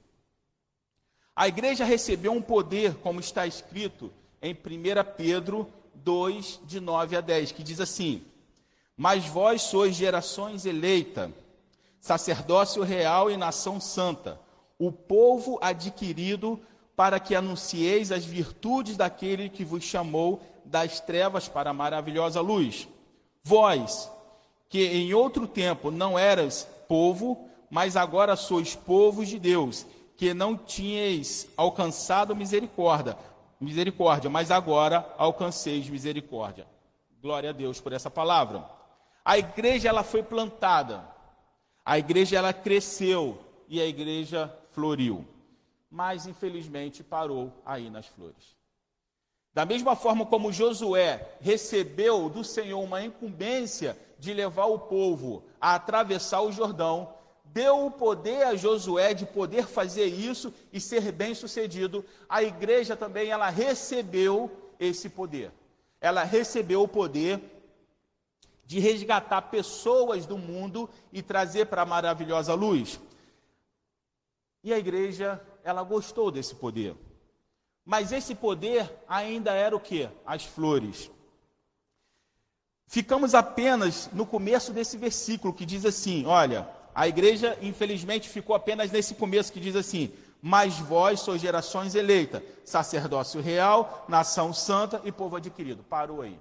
A 1.35 1.47
igreja 1.47 1.85
recebeu 1.85 2.31
um 2.31 2.41
poder, 2.41 2.95
como 2.95 3.19
está 3.19 3.45
escrito 3.45 4.11
em 4.41 4.51
1 4.51 4.57
Pedro 5.15 5.71
2, 5.93 6.61
de 6.65 6.79
9 6.79 7.17
a 7.17 7.21
10, 7.21 7.51
que 7.51 7.61
diz 7.61 7.79
assim: 7.79 8.25
mas 8.97 9.27
vós 9.27 9.61
sois 9.61 9.95
gerações 9.95 10.65
eleita, 10.65 11.31
sacerdócio 12.01 12.81
real 12.81 13.29
e 13.29 13.37
nação 13.37 13.79
santa, 13.79 14.41
o 14.79 14.91
povo 14.91 15.59
adquirido 15.61 16.59
para 16.95 17.19
que 17.19 17.35
anuncieis 17.35 18.11
as 18.11 18.25
virtudes 18.25 18.97
daquele 18.97 19.49
que 19.49 19.63
vos 19.63 19.83
chamou 19.83 20.41
das 20.65 20.99
trevas 20.99 21.47
para 21.47 21.69
a 21.69 21.73
maravilhosa 21.73 22.41
luz. 22.41 22.87
Vós, 23.43 24.09
que 24.67 24.83
em 24.83 25.13
outro 25.13 25.47
tempo 25.47 25.91
não 25.91 26.17
eras 26.17 26.67
povo, 26.87 27.47
mas 27.69 27.95
agora 27.95 28.35
sois 28.35 28.75
povos 28.75 29.27
de 29.27 29.39
Deus, 29.39 29.85
que 30.15 30.33
não 30.33 30.57
tinhais 30.57 31.47
alcançado 31.55 32.35
misericórdia, 32.35 33.17
misericórdia, 33.59 34.29
mas 34.29 34.51
agora 34.51 35.13
alcanceis 35.17 35.89
misericórdia. 35.89 36.67
Glória 37.21 37.49
a 37.49 37.53
Deus 37.53 37.79
por 37.79 37.93
essa 37.93 38.09
palavra. 38.09 38.69
A 39.23 39.37
igreja 39.37 39.89
ela 39.89 40.03
foi 40.03 40.23
plantada. 40.23 41.03
A 41.85 41.97
igreja 41.97 42.37
ela 42.37 42.53
cresceu 42.53 43.37
e 43.67 43.81
a 43.81 43.85
igreja 43.85 44.53
floriu. 44.73 45.25
Mas 45.89 46.25
infelizmente 46.25 47.03
parou 47.03 47.51
aí 47.65 47.89
nas 47.89 48.05
flores. 48.05 48.55
Da 49.53 49.65
mesma 49.65 49.95
forma 49.95 50.25
como 50.25 50.53
Josué 50.53 51.35
recebeu 51.41 52.29
do 52.29 52.43
Senhor 52.43 52.79
uma 52.79 53.03
incumbência 53.03 53.97
de 54.19 54.33
levar 54.33 54.65
o 54.65 54.79
povo 54.79 55.45
a 55.59 55.75
atravessar 55.75 56.41
o 56.41 56.51
Jordão, 56.51 57.13
deu 57.53 57.85
o 57.85 57.91
poder 57.91 58.43
a 58.43 58.55
Josué 58.55 59.13
de 59.13 59.25
poder 59.25 59.67
fazer 59.67 60.05
isso 60.05 60.53
e 60.71 60.79
ser 60.79 61.11
bem-sucedido. 61.11 62.03
A 62.29 62.43
igreja 62.43 62.95
também 62.95 63.29
ela 63.29 63.49
recebeu 63.49 64.51
esse 64.79 65.09
poder. 65.09 65.51
Ela 65.99 66.23
recebeu 66.23 66.83
o 66.83 66.87
poder 66.87 67.41
de 68.65 68.79
resgatar 68.79 69.43
pessoas 69.43 70.25
do 70.25 70.37
mundo 70.37 70.89
e 71.11 71.21
trazer 71.21 71.67
para 71.67 71.83
a 71.83 71.85
maravilhosa 71.85 72.53
luz. 72.53 72.99
E 74.63 74.73
a 74.73 74.77
igreja, 74.77 75.41
ela 75.63 75.83
gostou 75.83 76.29
desse 76.29 76.53
poder. 76.53 76.95
Mas 77.85 78.11
esse 78.11 78.35
poder 78.35 78.91
ainda 79.07 79.51
era 79.53 79.73
o 79.73 79.79
que? 79.79 80.09
As 80.25 80.43
flores. 80.43 81.09
Ficamos 82.85 83.33
apenas 83.33 84.09
no 84.11 84.25
começo 84.25 84.73
desse 84.73 84.97
versículo 84.97 85.53
que 85.53 85.65
diz 85.65 85.85
assim: 85.85 86.25
olha, 86.25 86.69
a 86.97 87.07
igreja 87.07 87.55
infelizmente 87.61 88.27
ficou 88.27 88.55
apenas 88.55 88.89
nesse 88.89 89.13
começo 89.13 89.53
que 89.53 89.59
diz 89.59 89.75
assim: 89.75 90.11
mas 90.41 90.79
vós 90.79 91.19
sois 91.19 91.39
gerações 91.39 91.93
eleitas, 91.93 92.41
sacerdócio 92.65 93.39
real, 93.39 94.03
nação 94.09 94.51
santa 94.51 94.99
e 95.05 95.11
povo 95.11 95.35
adquirido. 95.35 95.83
Parou 95.83 96.23
aí. 96.23 96.39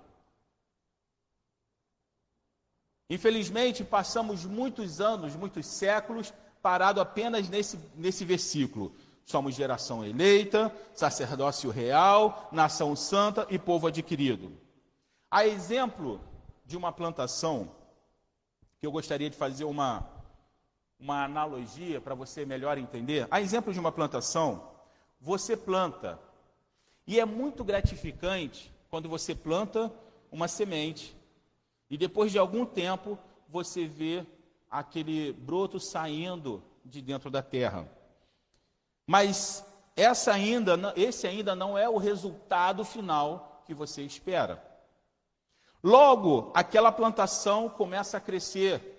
Infelizmente, 3.11 3.85
passamos 3.85 4.47
muitos 4.47 4.99
anos, 4.99 5.37
muitos 5.37 5.67
séculos, 5.67 6.33
parado 6.63 7.03
apenas 7.03 7.51
nesse, 7.51 7.79
nesse 7.95 8.25
versículo. 8.25 8.95
Somos 9.27 9.55
geração 9.55 10.03
eleita, 10.03 10.75
sacerdócio 10.95 11.69
real, 11.69 12.49
nação 12.51 12.97
santa 12.97 13.47
e 13.51 13.59
povo 13.59 13.89
adquirido. 13.89 14.57
A 15.31 15.47
exemplo 15.47 16.19
de 16.65 16.79
uma 16.79 16.93
plantação, 16.93 17.71
que 18.81 18.87
eu 18.87 18.91
gostaria 18.91 19.29
de 19.29 19.37
fazer 19.37 19.65
uma, 19.65 20.16
uma 20.99 21.25
analogia 21.25 22.01
para 22.01 22.15
você 22.15 22.45
melhor 22.45 22.79
entender. 22.79 23.27
A 23.31 23.41
exemplo 23.41 23.73
de 23.73 23.81
uma 23.81 23.93
plantação, 23.93 24.71
você 25.21 25.57
planta. 25.57 26.19
E 27.07 27.21
é 27.21 27.25
muito 27.25 27.63
gratificante 27.63 28.73
quando 28.91 29.09
você 29.09 29.35
planta 29.35 29.93
uma 30.31 30.49
semente 30.49 31.17
e 31.89 31.97
depois 31.97 32.33
de 32.33 32.39
algum 32.39 32.65
tempo 32.67 33.19
você 33.49 33.87
vê 33.87 34.27
aquele 34.71 35.33
broto 35.33 35.79
saindo 35.79 36.63
de 36.85 37.01
dentro 37.01 37.31
da 37.31 37.43
terra. 37.43 37.89
Mas 39.07 39.65
essa 39.95 40.33
ainda, 40.33 40.77
esse 40.97 41.27
ainda 41.27 41.55
não 41.55 41.79
é 41.79 41.89
o 41.89 41.97
resultado 41.97 42.85
final 42.85 43.63
que 43.65 43.73
você 43.73 44.03
espera. 44.03 44.63
Logo, 45.83 46.51
aquela 46.55 46.91
plantação 46.91 47.69
começa 47.69 48.17
a 48.17 48.21
crescer. 48.21 48.96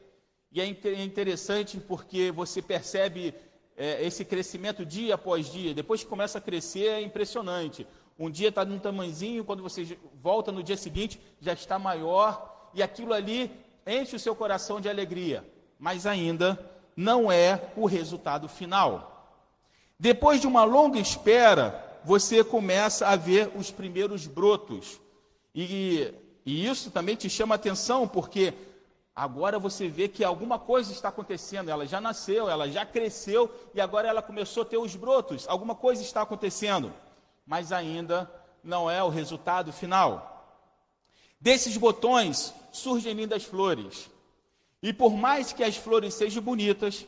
E 0.52 0.62
é, 0.62 0.66
é 0.66 1.04
interessante 1.04 1.78
porque 1.78 2.32
você 2.32 2.62
percebe 2.62 3.34
é, 3.76 4.06
esse 4.06 4.26
crescimento 4.26 4.86
dia 4.86 5.16
após 5.16 5.52
dia. 5.52 5.74
Depois 5.74 6.04
que 6.04 6.10
começa 6.10 6.40
a 6.40 6.42
crescer, 6.42 6.88
é 6.88 7.02
impressionante. 7.02 7.86
Um 8.18 8.30
dia 8.30 8.50
está 8.50 8.66
num 8.66 8.80
tamanzinho, 8.80 9.46
quando 9.46 9.62
você 9.62 9.98
volta 10.22 10.52
no 10.52 10.64
dia 10.64 10.78
seguinte, 10.78 11.20
já 11.40 11.54
está 11.54 11.78
maior. 11.78 12.72
E 12.74 12.82
aquilo 12.82 13.14
ali 13.14 13.52
enche 13.86 14.16
o 14.16 14.20
seu 14.20 14.36
coração 14.36 14.82
de 14.82 14.90
alegria. 14.90 15.46
Mas 15.80 16.06
ainda 16.06 16.60
não 16.96 17.32
é 17.32 17.72
o 17.76 17.86
resultado 17.86 18.50
final. 18.50 19.14
Depois 20.00 20.42
de 20.42 20.48
uma 20.48 20.64
longa 20.64 21.00
espera, 21.00 22.00
você 22.04 22.44
começa 22.44 23.08
a 23.08 23.16
ver 23.16 23.52
os 23.56 23.70
primeiros 23.70 24.26
brotos. 24.26 25.00
E, 25.54 26.14
e 26.46 26.66
isso 26.66 26.90
também 26.90 27.16
te 27.16 27.30
chama 27.30 27.56
atenção, 27.56 28.08
porque 28.08 28.54
agora 29.18 29.58
você 29.58 29.88
vê 29.88 30.08
que 30.08 30.24
alguma 30.24 30.60
coisa 30.60 30.92
está 30.92 31.10
acontecendo. 31.10 31.70
Ela 31.70 31.88
já 31.88 32.00
nasceu, 32.00 32.48
ela 32.48 32.70
já 32.70 32.86
cresceu 32.86 33.52
e 33.74 33.82
agora 33.82 34.08
ela 34.08 34.22
começou 34.22 34.62
a 34.62 34.66
ter 34.68 34.78
os 34.78 34.96
brotos. 34.96 35.48
Alguma 35.48 35.74
coisa 35.74 36.04
está 36.04 36.22
acontecendo, 36.22 36.94
mas 37.44 37.72
ainda 37.72 38.32
não 38.64 38.88
é 38.88 39.04
o 39.04 39.10
resultado 39.10 39.74
final. 39.74 40.62
Desses 41.42 41.76
botões 41.78 42.54
surgem 42.72 43.14
lindas 43.14 43.44
flores. 43.44 44.08
E 44.84 44.94
por 44.94 45.12
mais 45.14 45.52
que 45.52 45.64
as 45.64 45.76
flores 45.76 46.14
sejam 46.14 46.44
bonitas, 46.44 47.08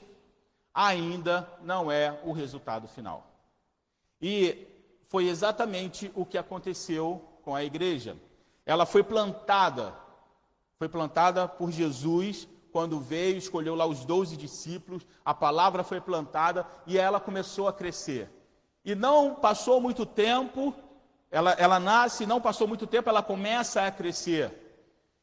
ainda 0.74 1.48
não 1.62 1.92
é 1.92 2.20
o 2.24 2.32
resultado 2.32 2.88
final. 2.88 3.28
E 4.20 4.66
foi 5.04 5.28
exatamente 5.28 6.12
o 6.16 6.26
que 6.26 6.40
aconteceu 6.40 7.24
com 7.44 7.54
a 7.54 7.64
igreja. 7.64 8.18
Ela 8.66 8.88
foi 8.88 9.04
plantada, 9.04 9.94
foi 10.80 10.88
plantada 10.88 11.46
por 11.46 11.70
Jesus 11.72 12.48
quando 12.72 13.02
veio, 13.02 13.38
escolheu 13.38 13.76
lá 13.76 13.86
os 13.86 14.06
doze 14.06 14.38
discípulos, 14.38 15.06
a 15.26 15.34
palavra 15.34 15.84
foi 15.84 16.00
plantada 16.00 16.66
e 16.88 16.98
ela 16.98 17.20
começou 17.20 17.68
a 17.68 17.74
crescer. 17.74 18.32
E 18.86 18.96
não 18.96 19.36
passou 19.36 19.82
muito 19.82 20.06
tempo, 20.06 20.74
ela, 21.30 21.52
ela 21.54 21.82
nasce, 21.82 22.26
não 22.26 22.40
passou 22.40 22.66
muito 22.66 22.88
tempo, 22.88 23.10
ela 23.10 23.22
começa 23.22 23.86
a 23.86 23.92
crescer. 23.92 24.54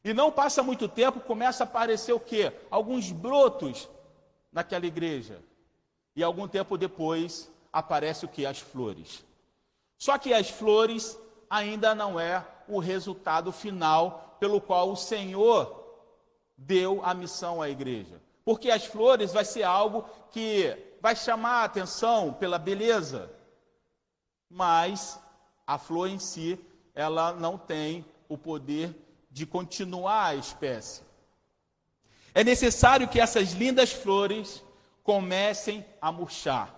E 0.03 0.13
não 0.13 0.31
passa 0.31 0.61
muito 0.61 0.87
tempo, 0.87 1.19
começa 1.21 1.63
a 1.63 1.67
aparecer 1.67 2.13
o 2.13 2.19
quê? 2.19 2.53
Alguns 2.69 3.11
brotos 3.11 3.89
naquela 4.51 4.85
igreja. 4.85 5.41
E 6.15 6.23
algum 6.23 6.47
tempo 6.47 6.77
depois 6.77 7.51
aparece 7.73 8.25
o 8.25 8.29
que? 8.29 8.45
As 8.45 8.59
flores. 8.59 9.25
Só 9.97 10.19
que 10.19 10.33
as 10.33 10.51
flores 10.51 11.17
ainda 11.49 11.95
não 11.95 12.19
é 12.19 12.45
o 12.67 12.79
resultado 12.79 13.51
final 13.51 14.37
pelo 14.39 14.59
qual 14.59 14.91
o 14.91 14.95
Senhor 14.95 15.83
deu 16.57 17.03
a 17.03 17.13
missão 17.13 17.61
à 17.61 17.69
igreja. 17.69 18.21
Porque 18.43 18.69
as 18.71 18.85
flores 18.85 19.33
vai 19.33 19.45
ser 19.45 19.63
algo 19.63 20.05
que 20.31 20.75
vai 21.01 21.15
chamar 21.15 21.61
a 21.61 21.63
atenção 21.65 22.33
pela 22.33 22.57
beleza, 22.57 23.31
mas 24.49 25.19
a 25.65 25.77
flor 25.77 26.09
em 26.09 26.19
si, 26.19 26.59
ela 26.95 27.33
não 27.33 27.57
tem 27.57 28.05
o 28.29 28.37
poder 28.37 28.95
de 29.29 29.45
continuar 29.45 30.27
a 30.27 30.35
espécie. 30.35 31.03
É 32.33 32.43
necessário 32.43 33.07
que 33.07 33.19
essas 33.19 33.51
lindas 33.51 33.91
flores 33.91 34.63
comecem 35.03 35.85
a 36.01 36.11
murchar, 36.11 36.73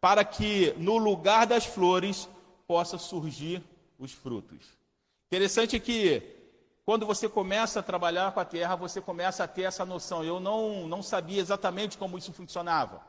para 0.00 0.24
que 0.24 0.74
no 0.76 0.98
lugar 0.98 1.46
das 1.46 1.64
flores 1.64 2.28
possa 2.66 2.98
surgir 2.98 3.62
os 3.98 4.12
frutos. 4.12 4.76
Interessante 5.28 5.78
que 5.80 6.22
quando 6.84 7.04
você 7.04 7.28
começa 7.28 7.80
a 7.80 7.82
trabalhar 7.82 8.32
com 8.32 8.40
a 8.40 8.44
terra, 8.44 8.76
você 8.76 9.00
começa 9.00 9.42
a 9.42 9.48
ter 9.48 9.62
essa 9.62 9.84
noção. 9.84 10.22
Eu 10.22 10.38
não, 10.38 10.86
não 10.86 11.02
sabia 11.02 11.40
exatamente 11.40 11.98
como 11.98 12.16
isso 12.16 12.32
funcionava. 12.32 13.02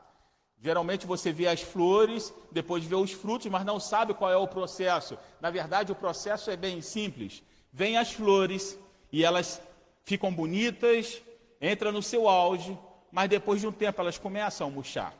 Geralmente 0.60 1.06
você 1.06 1.32
vê 1.32 1.46
as 1.46 1.62
flores, 1.62 2.34
depois 2.50 2.84
vê 2.84 2.96
os 2.96 3.12
frutos, 3.12 3.46
mas 3.46 3.64
não 3.64 3.78
sabe 3.78 4.14
qual 4.14 4.32
é 4.32 4.36
o 4.36 4.48
processo. 4.48 5.16
Na 5.40 5.50
verdade, 5.50 5.92
o 5.92 5.94
processo 5.94 6.50
é 6.50 6.56
bem 6.56 6.80
simples. 6.82 7.42
Vêm 7.72 7.96
as 7.96 8.12
flores 8.12 8.76
e 9.12 9.24
elas 9.24 9.60
ficam 10.02 10.34
bonitas, 10.34 11.22
entra 11.60 11.92
no 11.92 12.02
seu 12.02 12.28
auge, 12.28 12.76
mas 13.12 13.28
depois 13.28 13.60
de 13.60 13.68
um 13.68 13.72
tempo 13.72 14.00
elas 14.00 14.18
começam 14.18 14.66
a 14.66 14.70
murchar. 14.70 15.14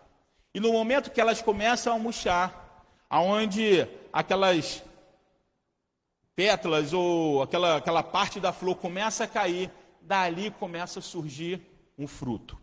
E 0.53 0.59
no 0.59 0.73
momento 0.73 1.11
que 1.13 1.21
elas 1.21 1.41
começam 1.41 1.95
a 1.95 1.99
murchar, 1.99 2.85
aonde 3.09 3.87
aquelas 4.13 4.83
pétalas 6.39 6.93
ou 6.93 7.43
aquela, 7.43 7.79
aquela 7.79 8.01
parte 8.01 8.39
da 8.39 8.53
flor 8.53 8.77
começa 8.77 9.25
a 9.25 9.27
cair, 9.27 9.73
dali 10.01 10.53
começa 10.53 11.01
a 11.01 11.03
surgir 11.03 11.61
um 11.99 12.07
fruto. 12.07 12.57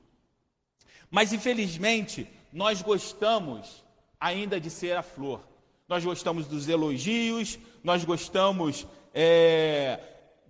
Mas 1.12 1.34
infelizmente, 1.34 2.26
nós 2.54 2.82
gostamos 2.82 3.84
ainda 4.18 4.62
de 4.62 4.70
ser 4.70 4.96
a 4.96 5.04
flor. 5.04 5.42
Nós 5.90 6.06
gostamos 6.06 6.48
dos 6.48 6.70
elogios, 6.70 7.60
nós 7.84 8.06
gostamos 8.06 8.88
é, 9.14 10.00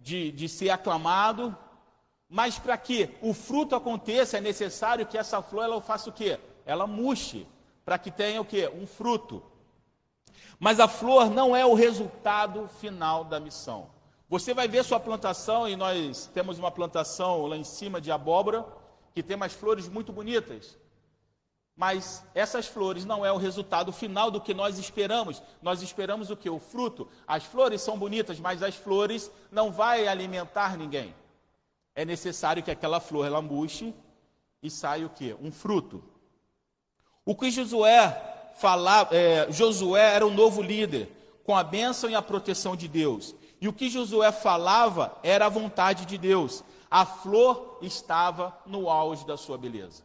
de, 0.03 0.31
de 0.31 0.47
ser 0.47 0.69
aclamado, 0.69 1.57
mas 2.29 2.59
para 2.59 2.77
que 2.77 3.09
o 3.23 3.33
fruto 3.33 3.75
aconteça, 3.75 4.37
é 4.37 4.41
necessário 4.41 5.07
que 5.07 5.17
essa 5.17 5.41
flor 5.41 5.63
ela 5.63 5.81
faça 5.81 6.11
o 6.11 6.13
quê? 6.13 6.37
Ela 6.63 6.85
murche, 6.85 7.47
para 7.83 7.97
que 7.97 8.11
tenha 8.11 8.39
o 8.39 8.45
quê? 8.45 8.69
Um 8.71 8.85
fruto. 8.85 9.41
Mas 10.59 10.79
a 10.79 10.87
flor 10.87 11.29
não 11.29 11.55
é 11.55 11.65
o 11.65 11.73
resultado 11.73 12.67
final 12.67 13.23
da 13.23 13.39
missão. 13.39 13.89
Você 14.27 14.53
vai 14.53 14.67
ver 14.67 14.83
sua 14.83 14.99
plantação, 14.99 15.67
e 15.67 15.75
nós 15.75 16.29
temos 16.33 16.57
uma 16.57 16.71
plantação 16.71 17.45
lá 17.45 17.55
em 17.55 17.63
cima 17.63 18.01
de 18.01 18.11
abóbora, 18.11 18.65
que 19.13 19.21
tem 19.21 19.35
umas 19.35 19.53
flores 19.53 19.87
muito 19.87 20.11
bonitas. 20.11 20.77
Mas 21.75 22.23
essas 22.33 22.67
flores 22.67 23.03
não 23.03 23.25
é 23.25 23.31
o 23.31 23.37
resultado 23.37 23.91
final 23.91 24.31
do 24.31 24.39
que 24.39 24.53
nós 24.53 24.79
esperamos. 24.79 25.43
Nós 25.61 25.81
esperamos 25.81 26.29
o 26.29 26.37
que? 26.37 26.49
O 26.49 26.59
fruto. 26.59 27.07
As 27.27 27.43
flores 27.43 27.81
são 27.81 27.99
bonitas, 27.99 28.39
mas 28.39 28.63
as 28.63 28.75
flores 28.75 29.29
não 29.51 29.71
vai 29.71 30.07
alimentar 30.07 30.77
ninguém. 30.77 31.13
É 31.93 32.05
necessário 32.05 32.63
que 32.63 32.71
aquela 32.71 32.99
flor 32.99 33.25
ela 33.25 33.41
murche 33.41 33.93
e 34.63 34.69
saia 34.69 35.05
o 35.05 35.09
que? 35.09 35.35
Um 35.41 35.51
fruto. 35.51 36.01
O 37.25 37.35
que 37.35 37.51
Josué 37.51 38.34
é, 39.11 39.47
Josué 39.51 40.15
era 40.15 40.25
um 40.25 40.33
novo 40.33 40.61
líder, 40.61 41.09
com 41.43 41.55
a 41.55 41.63
bênção 41.63 42.09
e 42.09 42.15
a 42.15 42.21
proteção 42.21 42.75
de 42.75 42.87
Deus. 42.87 43.35
E 43.61 43.67
o 43.67 43.73
que 43.73 43.89
Josué 43.89 44.31
falava 44.31 45.17
era 45.23 45.45
a 45.45 45.49
vontade 45.49 46.05
de 46.05 46.17
Deus. 46.17 46.63
A 46.89 47.05
flor 47.05 47.79
estava 47.81 48.57
no 48.65 48.89
auge 48.89 49.25
da 49.25 49.37
sua 49.37 49.57
beleza. 49.57 50.03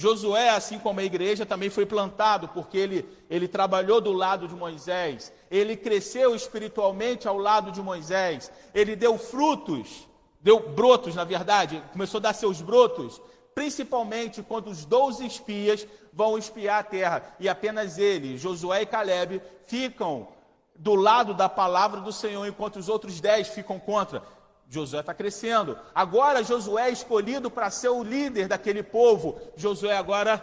Josué, 0.00 0.50
assim 0.50 0.78
como 0.78 1.00
a 1.00 1.04
igreja, 1.04 1.44
também 1.44 1.68
foi 1.68 1.84
plantado, 1.84 2.46
porque 2.48 2.78
ele, 2.78 3.08
ele 3.28 3.48
trabalhou 3.48 4.00
do 4.00 4.12
lado 4.12 4.46
de 4.46 4.54
Moisés, 4.54 5.32
ele 5.50 5.76
cresceu 5.76 6.36
espiritualmente 6.36 7.26
ao 7.26 7.36
lado 7.36 7.72
de 7.72 7.82
Moisés, 7.82 8.52
ele 8.72 8.94
deu 8.94 9.18
frutos, 9.18 10.08
deu 10.40 10.60
brotos, 10.70 11.16
na 11.16 11.24
verdade, 11.24 11.82
começou 11.90 12.18
a 12.18 12.22
dar 12.22 12.32
seus 12.32 12.62
brotos, 12.62 13.20
principalmente 13.58 14.40
quando 14.40 14.68
os 14.68 14.84
doze 14.84 15.26
espias 15.26 15.84
vão 16.12 16.38
espiar 16.38 16.78
a 16.78 16.84
terra, 16.84 17.34
e 17.40 17.48
apenas 17.48 17.98
ele, 17.98 18.38
Josué 18.38 18.82
e 18.82 18.86
Caleb, 18.86 19.42
ficam 19.66 20.28
do 20.76 20.94
lado 20.94 21.34
da 21.34 21.48
palavra 21.48 22.00
do 22.00 22.12
Senhor, 22.12 22.46
enquanto 22.46 22.76
os 22.76 22.88
outros 22.88 23.20
dez 23.20 23.48
ficam 23.48 23.80
contra. 23.80 24.22
Josué 24.68 25.00
está 25.00 25.12
crescendo. 25.12 25.76
Agora 25.92 26.44
Josué 26.44 26.88
é 26.88 26.92
escolhido 26.92 27.50
para 27.50 27.68
ser 27.68 27.88
o 27.88 28.04
líder 28.04 28.46
daquele 28.46 28.80
povo. 28.80 29.40
Josué 29.56 29.96
agora 29.96 30.40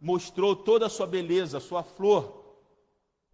mostrou 0.00 0.56
toda 0.56 0.86
a 0.86 0.90
sua 0.90 1.06
beleza, 1.06 1.60
sua 1.60 1.84
flor. 1.84 2.56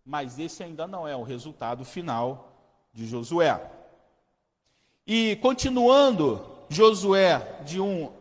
Mas 0.05 0.39
esse 0.39 0.63
ainda 0.63 0.87
não 0.87 1.09
é 1.09 1.17
o 1.17 1.23
resultado 1.23 1.83
final 1.83 2.53
de 2.93 3.07
Josué. 3.07 3.59
E 5.07 5.37
continuando, 5.37 6.45
Josué 6.69 7.63
de 7.65 7.81
1, 7.81 8.18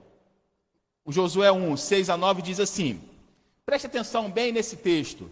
Josué 1.08 1.52
1, 1.52 1.78
6 1.78 2.10
a 2.10 2.18
9 2.18 2.42
diz 2.42 2.60
assim: 2.60 3.02
preste 3.66 3.88
atenção 3.88 4.30
bem 4.30 4.52
nesse 4.52 4.76
texto. 4.78 5.30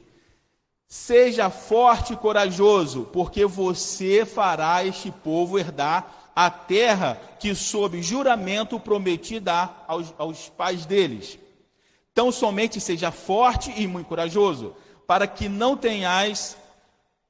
Seja 0.87 1.49
forte 1.49 2.13
e 2.13 2.17
corajoso, 2.17 3.09
porque 3.11 3.45
você 3.45 4.25
fará 4.25 4.85
este 4.85 5.11
povo 5.11 5.57
herdar 5.57 6.31
a 6.35 6.49
terra 6.49 7.19
que, 7.39 7.55
sob 7.55 8.01
juramento, 8.03 8.79
prometi 8.79 9.39
dar 9.39 9.83
aos, 9.87 10.13
aos 10.17 10.49
pais 10.49 10.85
deles. 10.85 11.39
Tão 12.13 12.31
somente 12.31 12.79
seja 12.79 13.11
forte 13.11 13.73
e 13.75 13.87
muito 13.87 14.07
corajoso, 14.07 14.75
para 15.07 15.27
que 15.27 15.49
não 15.49 15.75
tenhais 15.75 16.55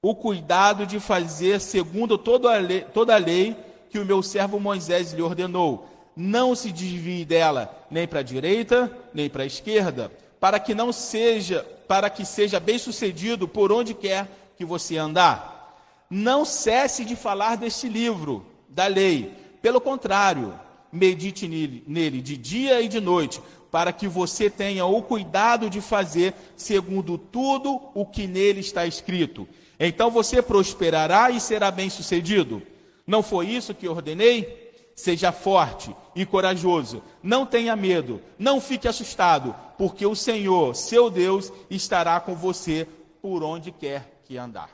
o 0.02 0.14
cuidado 0.14 0.86
de 0.86 1.00
fazer 1.00 1.60
segundo 1.60 2.18
toda 2.18 2.54
a 2.54 2.58
lei, 2.60 2.82
toda 2.82 3.16
a 3.16 3.18
lei 3.18 3.56
que 3.90 3.98
o 3.98 4.06
meu 4.06 4.22
servo 4.22 4.60
Moisés 4.60 5.14
lhe 5.14 5.22
ordenou. 5.22 5.95
Não 6.16 6.56
se 6.56 6.72
desvie 6.72 7.26
dela, 7.26 7.86
nem 7.92 8.08
para 8.08 8.20
a 8.20 8.24
direita, 8.24 8.92
nem 9.14 9.30
para 9.30 9.44
a 9.44 9.48
esquerda, 9.48 10.12
para 10.40 10.60
que 10.60 10.74
não 10.74 10.94
seja, 10.94 11.66
para 11.88 12.10
que 12.10 12.26
seja 12.26 12.60
bem-sucedido 12.60 13.48
por 13.48 13.72
onde 13.72 13.94
quer 13.94 14.28
que 14.58 14.64
você 14.64 14.98
andar. 14.98 16.06
Não 16.10 16.46
cesse 16.46 17.04
de 17.04 17.16
falar 17.16 17.58
deste 17.58 17.90
livro 17.90 18.46
da 18.70 18.88
lei. 18.88 19.34
Pelo 19.62 19.82
contrário, 19.82 20.58
medite 20.92 21.48
nele 21.48 22.22
de 22.22 22.38
dia 22.38 22.82
e 22.82 22.88
de 22.88 23.02
noite, 23.02 23.42
para 23.70 23.92
que 23.92 24.08
você 24.08 24.50
tenha 24.50 24.86
o 24.86 25.02
cuidado 25.02 25.70
de 25.70 25.82
fazer 25.82 26.34
segundo 26.56 27.18
tudo 27.18 27.82
o 27.94 28.06
que 28.06 28.26
nele 28.26 28.62
está 28.62 28.86
escrito. 28.86 29.46
Então 29.78 30.10
você 30.10 30.42
prosperará 30.42 31.30
e 31.30 31.42
será 31.42 31.70
bem-sucedido. 31.72 32.62
Não 33.06 33.22
foi 33.22 33.48
isso 33.48 33.74
que 33.74 33.88
ordenei? 33.88 34.65
Seja 34.96 35.34
forte 35.34 35.94
e 36.16 36.26
corajoso, 36.26 37.04
não 37.22 37.46
tenha 37.46 37.76
medo, 37.76 38.22
não 38.40 38.62
fique 38.62 38.88
assustado, 38.88 39.54
porque 39.78 40.06
o 40.06 40.16
Senhor, 40.16 40.74
seu 40.74 41.10
Deus, 41.10 41.52
estará 41.70 42.18
com 42.22 42.34
você 42.34 42.88
por 43.22 43.44
onde 43.44 43.74
quer 43.74 44.22
que 44.24 44.38
andar. 44.38 44.70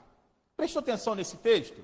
Prestou 0.56 0.80
atenção 0.80 1.16
nesse 1.16 1.38
texto? 1.38 1.82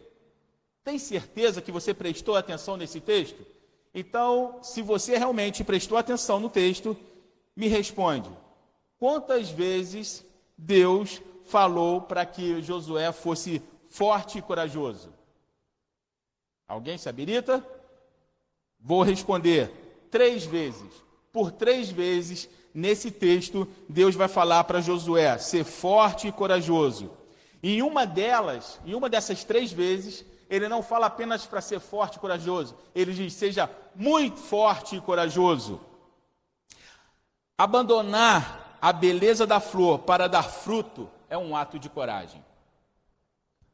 Tem 0.83 0.99
certeza 0.99 1.63
que 1.63 1.71
você 1.71 1.95
prestou 1.95 2.35
atenção 2.35 2.77
nesse 2.77 3.01
texto? 3.01 3.43
Então, 3.91 4.59
se 4.61 4.83
você 4.83 5.17
realmente 5.17 5.63
prestou 5.63 5.97
atenção 5.97 6.39
no 6.39 6.49
texto, 6.49 6.95
me 7.55 7.67
responde: 7.67 8.29
quantas 8.99 9.49
vezes 9.49 10.23
Deus 10.55 11.19
falou 11.45 12.01
para 12.01 12.23
que 12.23 12.61
Josué 12.61 13.11
fosse 13.11 13.61
forte 13.89 14.37
e 14.37 14.41
corajoso? 14.43 15.11
Alguém 16.67 16.99
se 16.99 17.09
habilita? 17.09 17.65
Vou 18.79 19.01
responder 19.01 20.07
três 20.09 20.45
vezes. 20.45 20.91
Por 21.31 21.51
três 21.51 21.89
vezes, 21.89 22.49
nesse 22.73 23.11
texto, 23.11 23.67
Deus 23.87 24.15
vai 24.15 24.27
falar 24.27 24.63
para 24.63 24.81
Josué 24.81 25.37
ser 25.37 25.63
forte 25.63 26.27
e 26.27 26.31
corajoso. 26.31 27.11
E 27.61 27.77
em 27.77 27.81
uma 27.81 28.05
delas, 28.05 28.79
em 28.85 28.93
uma 28.93 29.09
dessas 29.09 29.43
três 29.43 29.71
vezes, 29.71 30.25
ele 30.49 30.67
não 30.67 30.81
fala 30.81 31.07
apenas 31.07 31.45
para 31.45 31.61
ser 31.61 31.79
forte 31.79 32.15
e 32.15 32.19
corajoso, 32.19 32.75
ele 32.95 33.13
diz: 33.13 33.33
seja 33.33 33.69
muito 33.95 34.39
forte 34.39 34.95
e 34.95 35.01
corajoso. 35.01 35.81
Abandonar 37.57 38.77
a 38.81 38.93
beleza 38.93 39.45
da 39.45 39.59
flor 39.59 39.99
para 39.99 40.27
dar 40.27 40.43
fruto 40.43 41.09
é 41.29 41.37
um 41.37 41.55
ato 41.55 41.79
de 41.79 41.89
coragem. 41.89 42.43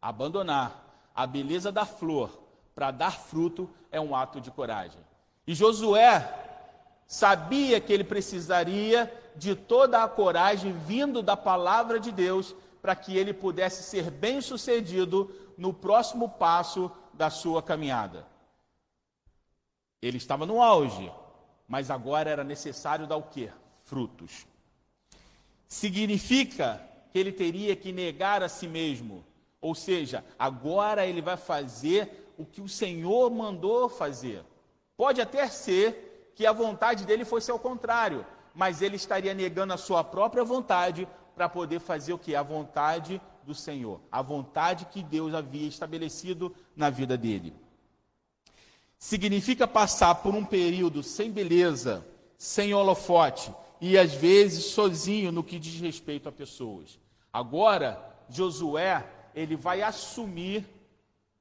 Abandonar 0.02 1.12
a 1.14 1.28
beleza 1.28 1.72
da 1.72 1.86
flor 1.86 2.43
para 2.76 2.92
dar 2.92 3.20
fruto 3.20 3.70
é 3.92 4.00
um 4.00 4.16
ato 4.16 4.42
de 4.42 4.52
coragem. 4.52 5.00
E 5.46 5.54
Josué 5.54 6.42
sabia 7.08 7.80
que 7.80 7.92
ele 7.92 8.04
precisaria 8.04 9.12
de 9.36 9.56
toda 9.56 10.04
a 10.04 10.08
coragem 10.08 10.74
vindo 10.74 11.22
da 11.22 11.36
palavra 11.36 12.00
de 12.00 12.12
Deus 12.12 12.56
para 12.82 12.96
que 12.96 13.18
ele 13.18 13.34
pudesse 13.34 13.84
ser 13.84 14.10
bem-sucedido 14.10 15.34
no 15.58 15.74
próximo 15.74 16.30
passo 16.30 16.92
da 17.14 17.30
sua 17.30 17.62
caminhada. 17.62 18.26
Ele 20.02 20.18
estava 20.18 20.46
no 20.46 20.62
auge, 20.62 21.12
mas 21.68 21.90
agora 21.90 22.30
era 22.30 22.44
necessário 22.44 23.08
dar 23.08 23.16
o 23.16 23.24
quê? 23.24 23.52
Frutos. 23.86 24.46
Significa 25.68 26.82
que 27.12 27.20
ele 27.20 27.32
teria 27.32 27.76
que 27.76 27.92
negar 27.92 28.44
a 28.44 28.50
si 28.50 28.68
mesmo. 28.68 29.24
Ou 29.62 29.74
seja, 29.74 30.26
agora 30.38 31.06
ele 31.06 31.22
vai 31.22 31.38
fazer 31.38 32.23
o 32.38 32.46
que 32.46 32.62
o 32.62 32.68
Senhor 32.68 33.30
mandou 33.30 33.90
fazer. 33.90 34.44
Pode 34.96 35.22
até 35.22 35.48
ser 35.48 36.32
que 36.36 36.46
a 36.46 36.52
vontade 36.52 37.06
dele 37.06 37.26
fosse 37.26 37.52
ao 37.52 37.60
contrário, 37.60 38.26
mas 38.54 38.82
ele 38.82 38.96
estaria 38.96 39.34
negando 39.34 39.74
a 39.74 39.78
sua 39.78 40.04
própria 40.04 40.44
vontade 40.44 41.08
para 41.36 41.50
poder 41.50 41.80
fazer 41.80 42.14
o 42.14 42.20
que? 42.20 42.36
A 42.36 42.44
vontade 42.44 43.22
do 43.44 43.54
Senhor, 43.54 44.00
a 44.12 44.22
vontade 44.22 44.86
que 44.86 45.04
Deus 45.04 45.34
havia 45.34 45.68
estabelecido 45.68 46.56
na 46.76 46.90
vida 46.90 47.18
dele. 47.18 47.54
Significa 48.98 49.68
passar 49.68 50.16
por 50.16 50.34
um 50.34 50.46
período 50.46 51.04
sem 51.04 51.30
beleza, 51.30 52.06
sem 52.38 52.74
holofote 52.74 53.54
e 53.82 53.98
às 53.98 54.14
vezes 54.14 54.66
sozinho 54.66 55.32
no 55.32 55.44
que 55.44 55.60
diz 55.60 55.82
respeito 55.82 56.30
a 56.30 56.32
pessoas. 56.32 56.98
Agora, 57.32 58.02
Josué, 58.30 59.06
ele 59.36 59.58
vai 59.58 59.82
assumir 59.82 60.66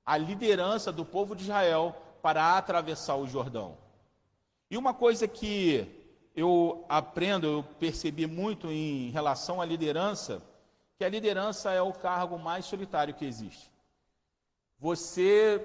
a 0.05 0.17
liderança 0.17 0.93
do 0.93 1.05
povo 1.05 1.35
de 1.35 1.45
Israel 1.45 1.97
para 2.21 2.57
atravessar 2.57 3.17
o 3.17 3.27
Jordão. 3.27 3.77
E 4.71 4.77
uma 4.77 4.95
coisa 4.95 5.29
que 5.29 5.87
eu 6.35 6.85
aprendo, 6.88 7.47
eu 7.47 7.65
percebi 7.79 8.27
muito 8.27 8.71
em 8.71 9.11
relação 9.11 9.61
à 9.61 9.65
liderança, 9.65 10.43
que 10.97 11.05
a 11.05 11.09
liderança 11.09 11.73
é 11.73 11.83
o 11.83 11.93
cargo 11.93 12.38
mais 12.38 12.65
solitário 12.65 13.15
que 13.15 13.25
existe. 13.25 13.71
Você 14.79 15.65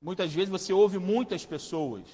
muitas 0.00 0.32
vezes 0.32 0.48
você 0.48 0.72
ouve 0.72 0.98
muitas 0.98 1.44
pessoas, 1.44 2.04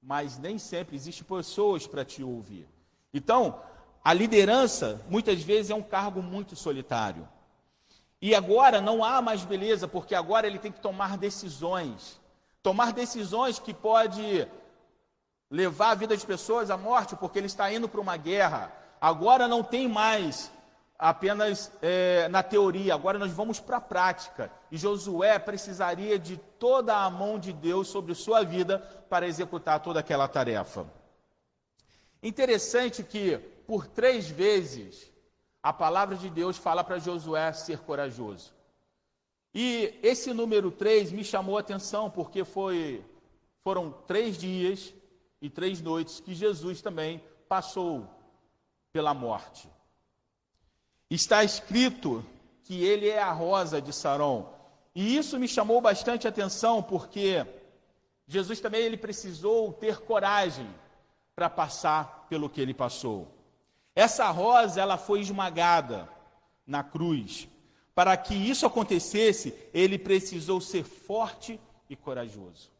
mas 0.00 0.38
nem 0.38 0.58
sempre 0.58 0.96
existem 0.96 1.24
pessoas 1.24 1.86
para 1.86 2.04
te 2.04 2.22
ouvir. 2.22 2.68
Então, 3.12 3.60
a 4.02 4.14
liderança 4.14 5.04
muitas 5.08 5.42
vezes 5.42 5.70
é 5.70 5.74
um 5.74 5.82
cargo 5.82 6.22
muito 6.22 6.56
solitário. 6.56 7.28
E 8.22 8.34
agora 8.34 8.80
não 8.80 9.02
há 9.02 9.22
mais 9.22 9.44
beleza, 9.44 9.88
porque 9.88 10.14
agora 10.14 10.46
ele 10.46 10.58
tem 10.58 10.70
que 10.70 10.80
tomar 10.80 11.16
decisões. 11.16 12.20
Tomar 12.62 12.92
decisões 12.92 13.58
que 13.58 13.72
pode 13.72 14.46
levar 15.50 15.90
a 15.90 15.94
vida 15.94 16.16
de 16.16 16.26
pessoas 16.26 16.70
à 16.70 16.76
morte, 16.76 17.16
porque 17.16 17.38
ele 17.38 17.46
está 17.46 17.72
indo 17.72 17.88
para 17.88 18.00
uma 18.00 18.16
guerra. 18.16 18.72
Agora 19.00 19.48
não 19.48 19.62
tem 19.62 19.88
mais 19.88 20.52
apenas 20.98 21.72
é, 21.80 22.28
na 22.28 22.42
teoria, 22.42 22.92
agora 22.92 23.18
nós 23.18 23.32
vamos 23.32 23.58
para 23.58 23.78
a 23.78 23.80
prática. 23.80 24.52
E 24.70 24.76
Josué 24.76 25.38
precisaria 25.38 26.18
de 26.18 26.36
toda 26.36 26.94
a 26.94 27.08
mão 27.08 27.38
de 27.38 27.54
Deus 27.54 27.88
sobre 27.88 28.14
sua 28.14 28.44
vida 28.44 28.78
para 29.08 29.26
executar 29.26 29.80
toda 29.80 30.00
aquela 30.00 30.28
tarefa. 30.28 30.86
Interessante 32.22 33.02
que, 33.02 33.38
por 33.66 33.86
três 33.86 34.28
vezes, 34.28 35.09
a 35.62 35.72
palavra 35.72 36.16
de 36.16 36.30
Deus 36.30 36.56
fala 36.56 36.82
para 36.82 36.98
Josué 36.98 37.52
ser 37.52 37.80
corajoso. 37.80 38.52
E 39.54 39.98
esse 40.02 40.32
número 40.32 40.70
três 40.70 41.10
me 41.10 41.24
chamou 41.24 41.56
a 41.56 41.60
atenção, 41.60 42.08
porque 42.08 42.44
foi, 42.44 43.04
foram 43.62 43.90
três 44.06 44.38
dias 44.38 44.94
e 45.40 45.50
três 45.50 45.80
noites 45.80 46.20
que 46.20 46.34
Jesus 46.34 46.80
também 46.80 47.22
passou 47.48 48.08
pela 48.92 49.12
morte. 49.12 49.68
Está 51.10 51.42
escrito 51.42 52.24
que 52.62 52.84
ele 52.84 53.08
é 53.08 53.20
a 53.20 53.32
rosa 53.32 53.82
de 53.82 53.92
Saron. 53.92 54.48
E 54.94 55.16
isso 55.16 55.38
me 55.38 55.48
chamou 55.48 55.80
bastante 55.80 56.28
atenção 56.28 56.82
porque 56.82 57.44
Jesus 58.26 58.60
também 58.60 58.82
ele 58.82 58.96
precisou 58.96 59.72
ter 59.72 60.00
coragem 60.00 60.68
para 61.34 61.50
passar 61.50 62.26
pelo 62.28 62.48
que 62.48 62.60
ele 62.60 62.72
passou. 62.72 63.26
Essa 63.94 64.30
rosa 64.30 64.80
ela 64.80 64.96
foi 64.96 65.20
esmagada 65.20 66.08
na 66.66 66.82
cruz. 66.82 67.48
Para 67.94 68.16
que 68.16 68.34
isso 68.34 68.64
acontecesse, 68.64 69.54
ele 69.74 69.98
precisou 69.98 70.60
ser 70.60 70.84
forte 70.84 71.60
e 71.88 71.96
corajoso. 71.96 72.70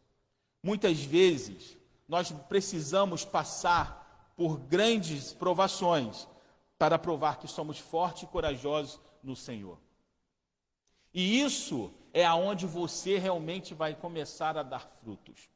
Muitas 0.63 1.01
vezes 1.03 1.77
nós 2.09 2.31
precisamos 2.49 3.25
passar 3.25 4.33
por 4.37 4.59
grandes 4.59 5.33
provações 5.33 6.27
para 6.79 6.99
provar 6.99 7.39
que 7.39 7.47
somos 7.47 7.79
fortes 7.79 8.23
e 8.23 8.27
corajosos 8.27 8.99
no 9.23 9.37
Senhor. 9.37 9.79
E 11.13 11.41
isso 11.41 11.93
é 12.13 12.25
aonde 12.25 12.67
você 12.67 13.19
realmente 13.19 13.75
vai 13.75 13.95
começar 13.95 14.57
a 14.57 14.63
dar 14.63 14.89
frutos. 15.03 15.49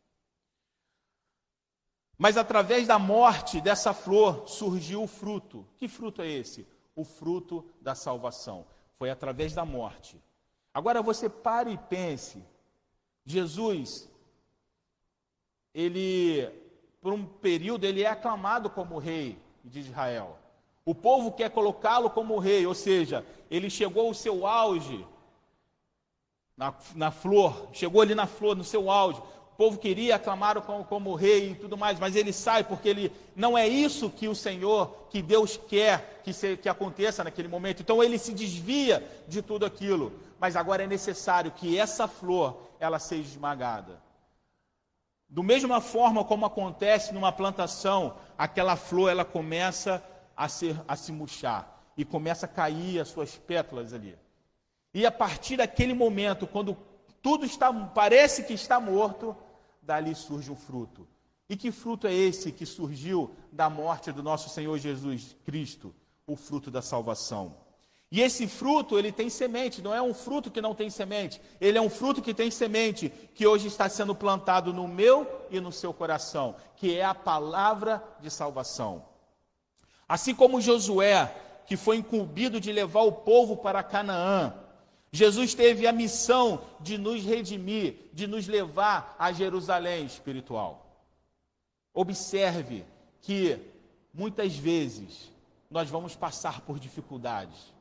Mas 2.17 2.37
através 2.37 2.87
da 2.87 2.99
morte 2.99 3.61
dessa 3.61 3.93
flor 3.93 4.49
surgiu 4.49 5.03
o 5.03 5.07
fruto. 5.07 5.67
Que 5.77 5.89
fruto 5.89 6.23
é 6.23 6.29
esse? 6.29 6.67
O 6.95 7.05
fruto 7.05 7.65
da 7.81 7.95
salvação. 7.95 8.67
Foi 8.93 9.11
através 9.11 9.53
da 9.53 9.65
morte. 9.65 10.21
Agora 10.73 11.03
você 11.03 11.29
pare 11.29 11.73
e 11.73 11.79
pense. 11.79 12.43
Jesus, 13.25 14.09
ele, 15.73 16.49
por 17.01 17.13
um 17.13 17.25
período, 17.25 17.85
ele 17.85 18.03
é 18.03 18.09
aclamado 18.09 18.71
como 18.71 18.99
rei 18.99 19.39
de 19.65 19.81
Israel. 19.81 20.39
O 20.85 20.95
povo 20.95 21.33
quer 21.33 21.51
colocá-lo 21.51 22.11
como 22.11 22.39
rei, 22.39 22.67
ou 22.67 22.75
seja, 22.75 23.27
ele 23.51 23.71
chegou 23.71 24.09
ao 24.09 24.15
seu 24.15 24.47
auge 24.47 25.07
na, 26.57 26.75
na 26.95 27.11
flor, 27.11 27.69
chegou 27.73 28.03
ali 28.03 28.15
na 28.15 28.27
flor, 28.27 28.55
no 28.55 28.65
seu 28.65 28.91
auge. 28.91 29.21
Povo 29.57 29.79
queria 29.79 30.17
aclamá-lo 30.17 30.63
como, 30.63 30.85
como 30.85 31.15
rei 31.15 31.51
e 31.51 31.55
tudo 31.55 31.77
mais, 31.77 31.99
mas 31.99 32.17
ele 32.17 32.33
sai 32.33 32.65
porque 32.65 32.89
ele 32.89 33.13
não 33.37 33.57
é 33.57 33.69
isso 33.69 34.11
que 34.11 34.27
o 34.27 34.35
Senhor, 34.35 35.07
que 35.11 35.23
Deus 35.23 35.57
quer 35.57 36.21
que, 36.25 36.33
se, 36.33 36.57
que 36.57 36.69
aconteça 36.69 37.23
naquele 37.23 37.47
momento. 37.47 37.81
Então 37.81 38.03
ele 38.03 38.19
se 38.19 38.33
desvia 38.33 39.07
de 39.29 39.43
tudo 39.43 39.65
aquilo. 39.65 40.13
Mas 40.41 40.57
agora 40.57 40.83
é 40.83 40.87
necessário 40.87 41.53
que 41.53 41.79
essa 41.79 42.09
flor 42.09 42.61
ela 42.81 42.99
seja 42.99 43.29
esmagada. 43.29 44.03
Do 45.29 45.43
mesma 45.43 45.81
forma 45.81 46.25
como 46.25 46.47
acontece 46.47 47.15
numa 47.15 47.33
plantação, 47.33 48.17
aquela 48.37 48.77
flor 48.77 49.11
ela 49.11 49.25
começa 49.25 50.03
a, 50.37 50.49
ser, 50.49 50.77
a 50.87 50.97
se 50.97 51.13
murchar 51.13 51.81
e 51.97 52.05
começa 52.05 52.47
a 52.47 52.49
cair 52.49 53.01
as 53.01 53.09
suas 53.09 53.37
pétalas 53.37 53.93
ali. 53.93 54.17
E 54.93 55.07
a 55.07 55.13
partir 55.13 55.57
daquele 55.57 55.95
momento, 55.95 56.47
quando 56.47 56.77
tudo 57.23 57.45
está, 57.45 57.73
parece 57.73 58.45
que 58.45 58.53
está 58.53 58.79
morto, 58.79 59.37
dali 59.85 60.15
surge 60.15 60.51
um 60.51 60.57
fruto. 60.57 61.07
E 61.49 61.57
que 61.57 61.71
fruto 61.71 62.07
é 62.07 62.15
esse 62.15 62.51
que 62.51 62.65
surgiu 62.65 63.35
da 63.53 63.69
morte 63.69 64.11
do 64.11 64.23
nosso 64.23 64.49
Senhor 64.49 64.79
Jesus 64.79 65.37
Cristo? 65.45 65.95
O 66.27 66.37
fruto 66.37 66.71
da 66.71 66.81
salvação. 66.81 67.57
E 68.11 68.21
esse 68.21 68.47
fruto, 68.47 68.99
ele 68.99 69.11
tem 69.11 69.29
semente, 69.29 69.83
não 69.83 69.93
é 69.93 70.01
um 70.01 70.15
fruto 70.15 70.51
que 70.51 70.61
não 70.61 70.75
tem 70.75 70.89
semente, 70.89 71.41
ele 71.61 71.77
é 71.77 71.81
um 71.81 71.91
fruto 71.91 72.23
que 72.23 72.33
tem 72.33 72.51
semente, 72.51 73.13
que 73.35 73.47
hoje 73.47 73.67
está 73.67 73.89
sendo 73.89 74.15
plantado 74.15 74.73
no 74.73 74.87
meu 74.87 75.27
e 75.51 75.59
no 75.59 75.73
seu 75.73 75.93
coração, 75.93 76.55
que 76.77 76.97
é 76.97 77.05
a 77.05 77.15
palavra 77.15 78.03
de 78.21 78.31
salvação. 78.31 79.05
Assim 80.09 80.35
como 80.35 80.61
Josué, 80.61 81.35
que 81.67 81.77
foi 81.77 81.97
incumbido 81.97 82.61
de 82.61 82.71
levar 82.73 83.03
o 83.03 83.11
povo 83.13 83.57
para 83.57 83.83
Canaã, 83.83 84.55
Jesus 85.15 85.55
teve 85.55 85.87
a 85.87 85.93
missão 85.93 86.63
de 86.81 86.99
nos 86.99 87.23
redimir, 87.23 88.11
de 88.13 88.27
nos 88.27 88.49
levar 88.49 89.15
a 89.17 89.31
Jerusalém 89.31 90.05
espiritual. 90.05 91.07
Observe 91.95 92.85
que 93.21 93.57
muitas 94.13 94.57
vezes 94.57 95.31
nós 95.71 95.89
vamos 95.89 96.17
passar 96.17 96.63
por 96.63 96.81
dificuldades, 96.81 97.73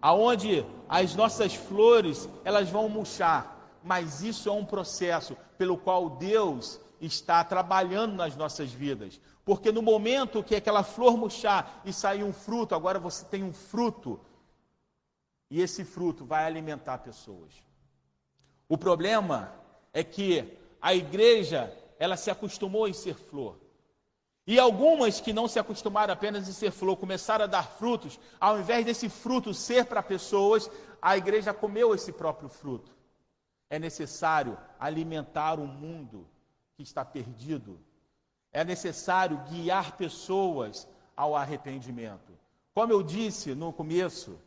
aonde 0.00 0.66
as 0.88 1.14
nossas 1.14 1.54
flores 1.54 2.28
elas 2.44 2.68
vão 2.68 2.88
murchar, 2.88 3.78
mas 3.84 4.24
isso 4.24 4.48
é 4.48 4.52
um 4.52 4.64
processo 4.64 5.36
pelo 5.56 5.78
qual 5.78 6.10
Deus 6.10 6.80
está 7.00 7.44
trabalhando 7.44 8.16
nas 8.16 8.34
nossas 8.34 8.72
vidas. 8.72 9.20
Porque 9.44 9.70
no 9.70 9.82
momento 9.82 10.42
que 10.42 10.56
aquela 10.56 10.82
flor 10.82 11.16
murchar 11.16 11.80
e 11.84 11.92
sair 11.92 12.24
um 12.24 12.32
fruto, 12.32 12.74
agora 12.74 12.98
você 12.98 13.24
tem 13.24 13.44
um 13.44 13.52
fruto, 13.52 14.18
e 15.52 15.60
esse 15.60 15.84
fruto 15.84 16.24
vai 16.24 16.44
alimentar 16.46 16.98
pessoas. 16.98 17.52
O 18.68 18.78
problema 18.78 19.52
é 19.92 20.02
que 20.02 20.58
a 20.80 20.94
igreja, 20.94 21.70
ela 21.98 22.16
se 22.16 22.30
acostumou 22.30 22.88
em 22.88 22.92
ser 22.92 23.14
flor. 23.14 23.60
E 24.46 24.58
algumas 24.58 25.20
que 25.20 25.32
não 25.32 25.46
se 25.46 25.58
acostumaram 25.58 26.14
apenas 26.14 26.48
em 26.48 26.52
ser 26.52 26.70
flor, 26.70 26.96
começaram 26.96 27.44
a 27.44 27.48
dar 27.48 27.68
frutos, 27.68 28.18
ao 28.40 28.58
invés 28.58 28.84
desse 28.86 29.08
fruto 29.08 29.52
ser 29.52 29.84
para 29.84 30.02
pessoas, 30.02 30.70
a 31.02 31.16
igreja 31.16 31.52
comeu 31.52 31.94
esse 31.94 32.12
próprio 32.12 32.48
fruto. 32.48 32.90
É 33.68 33.78
necessário 33.78 34.56
alimentar 34.80 35.60
o 35.60 35.66
mundo 35.66 36.26
que 36.74 36.82
está 36.82 37.04
perdido 37.04 37.78
é 38.52 38.64
necessário 38.64 39.42
guiar 39.48 39.96
pessoas 39.96 40.86
ao 41.16 41.34
arrependimento. 41.34 42.32
Como 42.74 42.92
eu 42.92 43.02
disse 43.02 43.54
no 43.54 43.72
começo, 43.72 44.38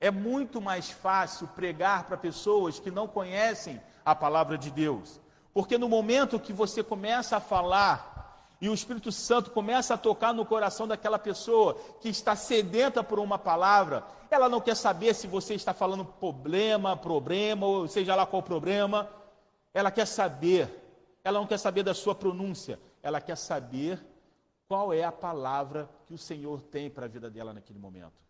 é 0.00 0.10
muito 0.10 0.60
mais 0.60 0.90
fácil 0.90 1.48
pregar 1.48 2.04
para 2.04 2.16
pessoas 2.16 2.78
que 2.78 2.90
não 2.90 3.08
conhecem 3.08 3.80
a 4.04 4.14
palavra 4.14 4.56
de 4.56 4.70
Deus. 4.70 5.20
Porque 5.52 5.76
no 5.76 5.88
momento 5.88 6.38
que 6.38 6.52
você 6.52 6.82
começa 6.82 7.36
a 7.36 7.40
falar 7.40 8.16
e 8.60 8.68
o 8.68 8.74
Espírito 8.74 9.10
Santo 9.12 9.50
começa 9.50 9.94
a 9.94 9.98
tocar 9.98 10.32
no 10.32 10.44
coração 10.44 10.86
daquela 10.86 11.18
pessoa 11.18 11.74
que 12.00 12.08
está 12.08 12.34
sedenta 12.36 13.02
por 13.02 13.18
uma 13.18 13.38
palavra, 13.38 14.04
ela 14.30 14.48
não 14.48 14.60
quer 14.60 14.76
saber 14.76 15.14
se 15.14 15.26
você 15.26 15.54
está 15.54 15.72
falando 15.72 16.04
problema, 16.04 16.96
problema, 16.96 17.66
ou 17.66 17.88
seja 17.88 18.14
lá 18.14 18.26
qual 18.26 18.42
problema, 18.42 19.08
ela 19.72 19.90
quer 19.90 20.06
saber, 20.06 20.68
ela 21.24 21.38
não 21.38 21.46
quer 21.46 21.58
saber 21.58 21.82
da 21.82 21.94
sua 21.94 22.14
pronúncia, 22.14 22.78
ela 23.02 23.20
quer 23.20 23.36
saber 23.36 24.04
qual 24.68 24.92
é 24.92 25.04
a 25.04 25.12
palavra 25.12 25.88
que 26.06 26.14
o 26.14 26.18
Senhor 26.18 26.60
tem 26.62 26.90
para 26.90 27.06
a 27.06 27.08
vida 27.08 27.30
dela 27.30 27.52
naquele 27.52 27.78
momento. 27.78 28.27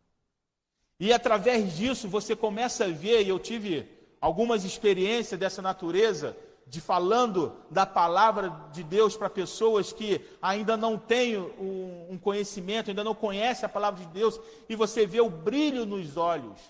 E 1.00 1.12
através 1.12 1.76
disso 1.76 2.08
você 2.08 2.34
começa 2.34 2.84
a 2.84 2.88
ver, 2.88 3.22
e 3.22 3.28
eu 3.28 3.38
tive 3.38 3.88
algumas 4.20 4.64
experiências 4.64 5.38
dessa 5.38 5.62
natureza, 5.62 6.36
de 6.66 6.80
falando 6.80 7.56
da 7.70 7.86
palavra 7.86 8.50
de 8.72 8.82
Deus 8.82 9.16
para 9.16 9.30
pessoas 9.30 9.90
que 9.90 10.20
ainda 10.42 10.76
não 10.76 10.98
têm 10.98 11.38
um, 11.38 12.18
conhecimento, 12.20 12.90
ainda 12.90 13.02
não 13.02 13.14
conhecem 13.14 13.64
a 13.64 13.70
palavra 13.70 14.04
de 14.04 14.10
Deus, 14.12 14.38
e 14.68 14.76
você 14.76 15.06
vê 15.06 15.20
o 15.20 15.30
brilho 15.30 15.86
nos 15.86 16.16
olhos 16.16 16.60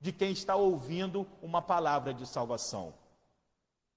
de 0.00 0.10
quem 0.10 0.32
está 0.32 0.56
ouvindo 0.56 1.26
uma 1.40 1.62
palavra 1.62 2.12
de 2.12 2.26
salvação. 2.26 2.92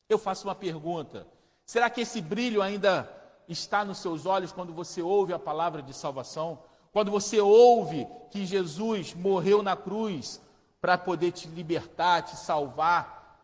Eu 0.07 0.19
faço 0.19 0.47
uma 0.47 0.55
pergunta: 0.55 1.25
será 1.65 1.89
que 1.89 2.01
esse 2.01 2.21
brilho 2.21 2.61
ainda 2.61 3.11
está 3.47 3.83
nos 3.83 3.97
seus 3.97 4.25
olhos 4.25 4.51
quando 4.51 4.73
você 4.73 5.01
ouve 5.01 5.33
a 5.33 5.39
palavra 5.39 5.81
de 5.81 5.93
salvação, 5.93 6.59
quando 6.97 7.11
você 7.11 7.39
ouve 7.39 8.07
que 8.31 8.43
Jesus 8.43 9.13
morreu 9.13 9.61
na 9.61 9.75
cruz 9.75 10.41
para 10.81 10.97
poder 10.97 11.31
te 11.31 11.47
libertar, 11.47 12.23
te 12.23 12.35
salvar? 12.35 13.39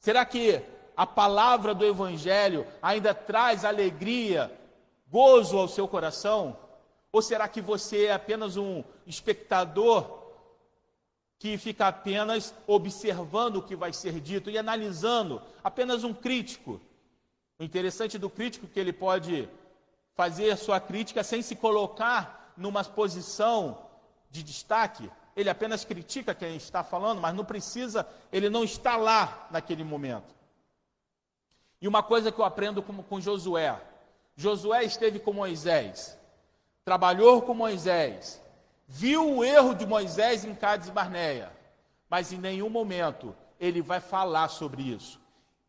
Será 0.00 0.24
que 0.24 0.62
a 0.96 1.06
palavra 1.06 1.74
do 1.74 1.84
Evangelho 1.84 2.66
ainda 2.80 3.12
traz 3.12 3.62
alegria, 3.62 4.50
gozo 5.06 5.58
ao 5.58 5.68
seu 5.68 5.86
coração? 5.86 6.56
Ou 7.12 7.20
será 7.20 7.46
que 7.46 7.60
você 7.60 8.06
é 8.06 8.14
apenas 8.14 8.56
um 8.56 8.82
espectador 9.06 10.32
que 11.38 11.58
fica 11.58 11.88
apenas 11.88 12.54
observando 12.66 13.56
o 13.56 13.62
que 13.62 13.76
vai 13.76 13.92
ser 13.92 14.18
dito 14.18 14.48
e 14.48 14.56
analisando, 14.56 15.42
apenas 15.62 16.04
um 16.04 16.14
crítico? 16.14 16.80
O 17.58 17.62
interessante 17.62 18.16
do 18.16 18.30
crítico 18.30 18.64
é 18.64 18.70
que 18.72 18.80
ele 18.80 18.94
pode 18.94 19.46
fazer 20.14 20.56
sua 20.56 20.80
crítica 20.80 21.22
sem 21.22 21.42
se 21.42 21.54
colocar 21.54 22.45
numa 22.56 22.84
posição 22.84 23.78
de 24.30 24.42
destaque. 24.42 25.10
ele 25.36 25.50
apenas 25.50 25.84
critica 25.84 26.34
quem 26.34 26.56
está 26.56 26.82
falando, 26.82 27.20
mas 27.20 27.34
não 27.34 27.44
precisa, 27.44 28.06
ele 28.32 28.48
não 28.48 28.64
está 28.64 28.96
lá 28.96 29.46
naquele 29.50 29.84
momento. 29.84 30.34
E 31.80 31.86
uma 31.86 32.02
coisa 32.02 32.32
que 32.32 32.38
eu 32.40 32.44
aprendo 32.44 32.82
com, 32.82 33.02
com 33.02 33.20
Josué: 33.20 33.78
Josué 34.34 34.84
esteve 34.84 35.18
com 35.18 35.32
Moisés, 35.32 36.18
trabalhou 36.84 37.42
com 37.42 37.52
Moisés, 37.54 38.40
viu 38.86 39.36
o 39.36 39.44
erro 39.44 39.74
de 39.74 39.84
Moisés 39.86 40.44
em 40.44 40.54
Cádiz 40.54 40.88
Barneia, 40.88 41.52
mas 42.08 42.32
em 42.32 42.38
nenhum 42.38 42.70
momento 42.70 43.36
ele 43.60 43.82
vai 43.82 44.00
falar 44.00 44.48
sobre 44.48 44.82
isso. 44.82 45.20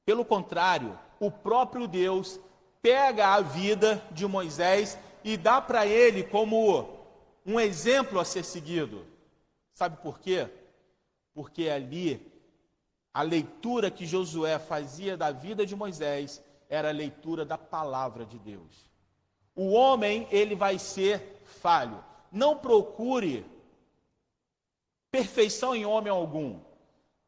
Pelo 0.06 0.23
contrário, 0.23 0.97
o 1.19 1.30
próprio 1.30 1.88
Deus 1.88 2.39
pega 2.82 3.34
a 3.34 3.41
vida 3.41 4.02
de 4.12 4.26
Moisés 4.26 4.97
e 5.27 5.35
dá 5.35 5.59
para 5.59 5.85
ele 5.85 6.23
como 6.23 6.87
um 7.45 7.59
exemplo 7.59 8.17
a 8.17 8.23
ser 8.23 8.45
seguido. 8.45 9.05
Sabe 9.73 10.01
por 10.01 10.19
quê? 10.19 10.47
Porque 11.33 11.67
ali 11.67 12.31
a 13.13 13.23
leitura 13.23 13.91
que 13.91 14.05
Josué 14.05 14.57
fazia 14.57 15.17
da 15.17 15.29
vida 15.29 15.65
de 15.65 15.75
Moisés 15.75 16.41
era 16.69 16.87
a 16.87 16.93
leitura 16.93 17.43
da 17.43 17.57
palavra 17.57 18.25
de 18.25 18.39
Deus. 18.39 18.89
O 19.53 19.73
homem, 19.73 20.29
ele 20.31 20.55
vai 20.55 20.79
ser 20.79 21.41
falho. 21.43 22.01
Não 22.31 22.57
procure 22.57 23.45
perfeição 25.11 25.75
em 25.75 25.85
homem 25.85 26.09
algum. 26.09 26.57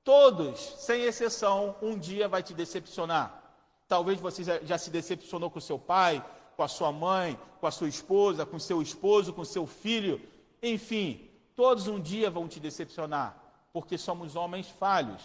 Todos, 0.05 0.57
sem 0.77 1.01
exceção, 1.01 1.75
um 1.81 1.99
dia 1.99 2.29
vai 2.29 2.43
te 2.43 2.53
decepcionar. 2.53 3.43
Talvez 3.89 4.21
você 4.21 4.41
já 4.63 4.77
se 4.77 4.89
decepcionou 4.89 5.51
com 5.51 5.59
seu 5.59 5.77
pai, 5.77 6.23
com 6.60 6.63
a 6.63 6.67
sua 6.67 6.91
mãe, 6.91 7.39
com 7.62 7.67
a 7.67 7.72
sua 7.72 7.88
esposa, 7.88 8.45
com 8.45 8.60
seu 8.60 8.82
esposo, 8.82 9.32
com 9.32 9.45
seu 9.45 9.65
filho. 9.65 10.22
Enfim, 10.62 11.32
todos 11.56 11.88
um 11.88 12.02
dia 12.02 12.30
vão 12.30 12.50
te 12.50 12.60
decepcionar, 12.60 13.41
porque 13.72 13.98
somos 13.98 14.36
homens 14.36 14.67
falhos. 14.67 15.22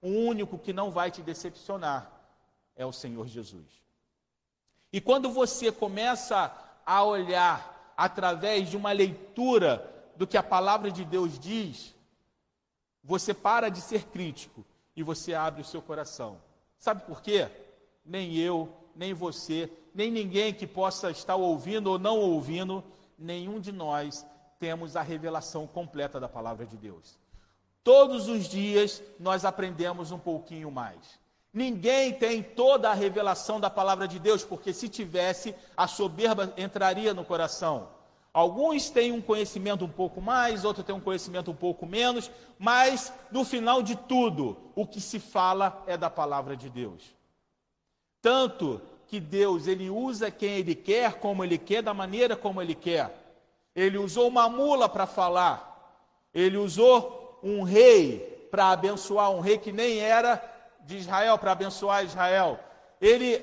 O 0.00 0.06
único 0.06 0.56
que 0.56 0.72
não 0.72 0.92
vai 0.92 1.10
te 1.10 1.22
decepcionar 1.22 2.08
é 2.76 2.86
o 2.86 2.92
Senhor 2.92 3.26
Jesus. 3.26 3.66
E 4.92 5.00
quando 5.00 5.28
você 5.28 5.72
começa 5.72 6.56
a 6.86 7.02
olhar 7.02 7.92
através 7.96 8.70
de 8.70 8.76
uma 8.76 8.92
leitura 8.92 10.12
do 10.14 10.24
que 10.24 10.36
a 10.36 10.42
palavra 10.42 10.92
de 10.92 11.04
Deus 11.04 11.36
diz, 11.36 11.96
você 13.02 13.34
para 13.34 13.70
de 13.70 13.80
ser 13.80 14.04
crítico 14.04 14.64
e 14.94 15.02
você 15.02 15.34
abre 15.34 15.62
o 15.62 15.64
seu 15.64 15.82
coração. 15.82 16.40
Sabe 16.78 17.02
por 17.06 17.20
quê? 17.20 17.48
Nem 18.04 18.36
eu, 18.36 18.72
nem 18.94 19.12
você, 19.12 19.68
nem 19.94 20.10
ninguém 20.10 20.52
que 20.52 20.66
possa 20.66 21.10
estar 21.10 21.36
ouvindo 21.36 21.88
ou 21.88 21.98
não 21.98 22.18
ouvindo, 22.18 22.82
nenhum 23.18 23.60
de 23.60 23.72
nós 23.72 24.26
temos 24.58 24.96
a 24.96 25.02
revelação 25.02 25.66
completa 25.66 26.20
da 26.20 26.28
palavra 26.28 26.66
de 26.66 26.76
Deus. 26.76 27.18
Todos 27.82 28.28
os 28.28 28.46
dias 28.46 29.02
nós 29.18 29.44
aprendemos 29.44 30.12
um 30.12 30.18
pouquinho 30.18 30.70
mais. 30.70 31.18
Ninguém 31.52 32.12
tem 32.12 32.42
toda 32.42 32.90
a 32.90 32.94
revelação 32.94 33.58
da 33.58 33.68
palavra 33.68 34.06
de 34.06 34.18
Deus, 34.18 34.44
porque 34.44 34.72
se 34.72 34.88
tivesse, 34.88 35.54
a 35.76 35.88
soberba 35.88 36.52
entraria 36.56 37.12
no 37.12 37.24
coração. 37.24 37.88
Alguns 38.32 38.90
têm 38.90 39.10
um 39.10 39.20
conhecimento 39.20 39.84
um 39.84 39.88
pouco 39.88 40.20
mais, 40.20 40.64
outros 40.64 40.86
têm 40.86 40.94
um 40.94 41.00
conhecimento 41.00 41.50
um 41.50 41.56
pouco 41.56 41.84
menos, 41.84 42.30
mas 42.56 43.12
no 43.32 43.44
final 43.44 43.82
de 43.82 43.96
tudo, 43.96 44.56
o 44.76 44.86
que 44.86 45.00
se 45.00 45.18
fala 45.18 45.82
é 45.86 45.96
da 45.96 46.08
palavra 46.08 46.56
de 46.56 46.70
Deus. 46.70 47.02
Tanto 48.22 48.80
que 49.10 49.18
Deus 49.18 49.66
ele 49.66 49.90
usa 49.90 50.30
quem 50.30 50.58
ele 50.58 50.72
quer, 50.72 51.14
como 51.14 51.42
ele 51.42 51.58
quer, 51.58 51.82
da 51.82 51.92
maneira 51.92 52.36
como 52.36 52.62
ele 52.62 52.76
quer. 52.76 53.12
Ele 53.74 53.98
usou 53.98 54.28
uma 54.28 54.48
mula 54.48 54.88
para 54.88 55.04
falar. 55.04 55.98
Ele 56.32 56.56
usou 56.56 57.40
um 57.42 57.64
rei 57.64 58.46
para 58.52 58.70
abençoar, 58.70 59.32
um 59.32 59.40
rei 59.40 59.58
que 59.58 59.72
nem 59.72 59.98
era 59.98 60.40
de 60.82 60.96
Israel 60.96 61.36
para 61.38 61.50
abençoar 61.50 62.04
Israel. 62.04 62.60
Ele 63.00 63.42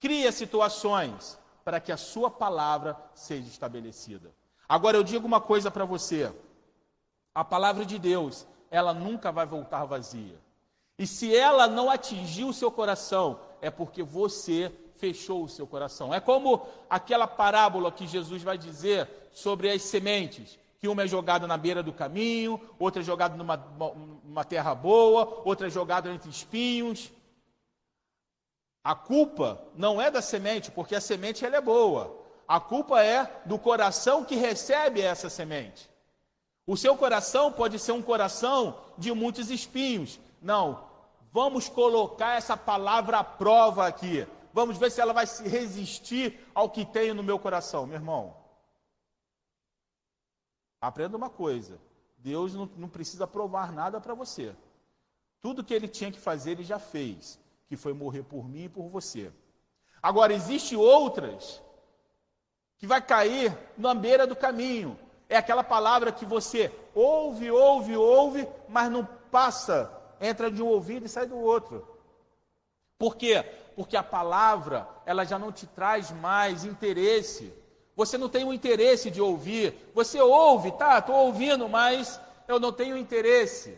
cria 0.00 0.32
situações 0.32 1.38
para 1.62 1.78
que 1.78 1.92
a 1.92 1.98
sua 1.98 2.30
palavra 2.30 2.96
seja 3.14 3.46
estabelecida. 3.46 4.30
Agora 4.66 4.96
eu 4.96 5.04
digo 5.04 5.26
uma 5.26 5.42
coisa 5.42 5.70
para 5.70 5.84
você: 5.84 6.32
a 7.34 7.44
palavra 7.44 7.84
de 7.84 7.98
Deus, 7.98 8.46
ela 8.70 8.94
nunca 8.94 9.30
vai 9.30 9.44
voltar 9.44 9.84
vazia. 9.84 10.40
E 10.98 11.06
se 11.06 11.36
ela 11.36 11.66
não 11.66 11.90
atingiu 11.90 12.48
o 12.48 12.54
seu 12.54 12.70
coração, 12.70 13.51
é 13.62 13.70
porque 13.70 14.02
você 14.02 14.70
fechou 14.98 15.44
o 15.44 15.48
seu 15.48 15.66
coração. 15.66 16.12
É 16.12 16.20
como 16.20 16.66
aquela 16.90 17.26
parábola 17.26 17.90
que 17.90 18.06
Jesus 18.06 18.42
vai 18.42 18.58
dizer 18.58 19.08
sobre 19.32 19.70
as 19.70 19.80
sementes 19.82 20.58
que 20.82 20.88
uma 20.88 21.04
é 21.04 21.06
jogada 21.06 21.46
na 21.46 21.56
beira 21.56 21.80
do 21.80 21.92
caminho, 21.92 22.60
outra 22.76 23.02
é 23.02 23.04
jogada 23.04 23.36
numa, 23.36 23.56
numa 24.24 24.44
terra 24.44 24.74
boa, 24.74 25.40
outra 25.44 25.68
é 25.68 25.70
jogada 25.70 26.10
entre 26.10 26.28
espinhos. 26.28 27.08
A 28.82 28.96
culpa 28.96 29.62
não 29.76 30.02
é 30.02 30.10
da 30.10 30.20
semente, 30.20 30.72
porque 30.72 30.96
a 30.96 31.00
semente 31.00 31.46
ela 31.46 31.56
é 31.56 31.60
boa. 31.60 32.18
A 32.48 32.58
culpa 32.58 33.00
é 33.00 33.42
do 33.46 33.60
coração 33.60 34.24
que 34.24 34.34
recebe 34.34 35.00
essa 35.00 35.30
semente. 35.30 35.88
O 36.66 36.76
seu 36.76 36.96
coração 36.96 37.52
pode 37.52 37.78
ser 37.78 37.92
um 37.92 38.02
coração 38.02 38.76
de 38.98 39.12
muitos 39.12 39.50
espinhos. 39.50 40.18
Não, 40.40 40.82
vamos 41.32 41.68
colocar 41.68 42.36
essa 42.36 42.56
palavra 42.56 43.18
à 43.18 43.24
prova 43.24 43.86
aqui. 43.86 44.26
Vamos 44.52 44.76
ver 44.76 44.90
se 44.90 45.00
ela 45.00 45.12
vai 45.12 45.26
se 45.26 45.48
resistir 45.48 46.38
ao 46.54 46.68
que 46.68 46.84
tenho 46.84 47.14
no 47.14 47.22
meu 47.22 47.38
coração, 47.38 47.86
meu 47.86 47.96
irmão. 47.96 48.36
Aprenda 50.80 51.16
uma 51.16 51.30
coisa: 51.30 51.80
Deus 52.18 52.54
não, 52.54 52.70
não 52.76 52.88
precisa 52.88 53.26
provar 53.26 53.72
nada 53.72 54.00
para 54.00 54.14
você. 54.14 54.54
Tudo 55.40 55.64
que 55.64 55.74
ele 55.74 55.88
tinha 55.88 56.12
que 56.12 56.20
fazer, 56.20 56.52
ele 56.52 56.64
já 56.64 56.78
fez, 56.78 57.40
que 57.66 57.76
foi 57.76 57.92
morrer 57.92 58.22
por 58.22 58.48
mim 58.48 58.64
e 58.64 58.68
por 58.68 58.88
você. 58.88 59.32
Agora, 60.00 60.32
existe 60.32 60.76
outras 60.76 61.62
que 62.78 62.86
vai 62.86 63.00
cair 63.00 63.56
na 63.78 63.94
beira 63.94 64.26
do 64.26 64.36
caminho. 64.36 64.98
É 65.28 65.36
aquela 65.36 65.64
palavra 65.64 66.12
que 66.12 66.26
você 66.26 66.72
ouve, 66.94 67.50
ouve, 67.50 67.96
ouve, 67.96 68.48
mas 68.68 68.90
não 68.90 69.04
passa, 69.30 69.90
entra 70.22 70.50
de 70.50 70.62
um 70.62 70.66
ouvido 70.66 71.04
e 71.04 71.08
sai 71.08 71.26
do 71.26 71.36
outro. 71.36 71.86
Por 72.96 73.16
quê? 73.16 73.44
Porque 73.74 73.96
a 73.96 74.02
palavra, 74.02 74.88
ela 75.04 75.24
já 75.24 75.38
não 75.38 75.50
te 75.50 75.66
traz 75.66 76.12
mais 76.12 76.64
interesse. 76.64 77.52
Você 77.96 78.16
não 78.16 78.28
tem 78.28 78.44
o 78.44 78.52
interesse 78.52 79.10
de 79.10 79.20
ouvir. 79.20 79.74
Você 79.92 80.20
ouve, 80.20 80.70
tá? 80.72 80.98
Estou 80.98 81.16
ouvindo, 81.16 81.68
mas 81.68 82.20
eu 82.46 82.60
não 82.60 82.72
tenho 82.72 82.96
interesse. 82.96 83.76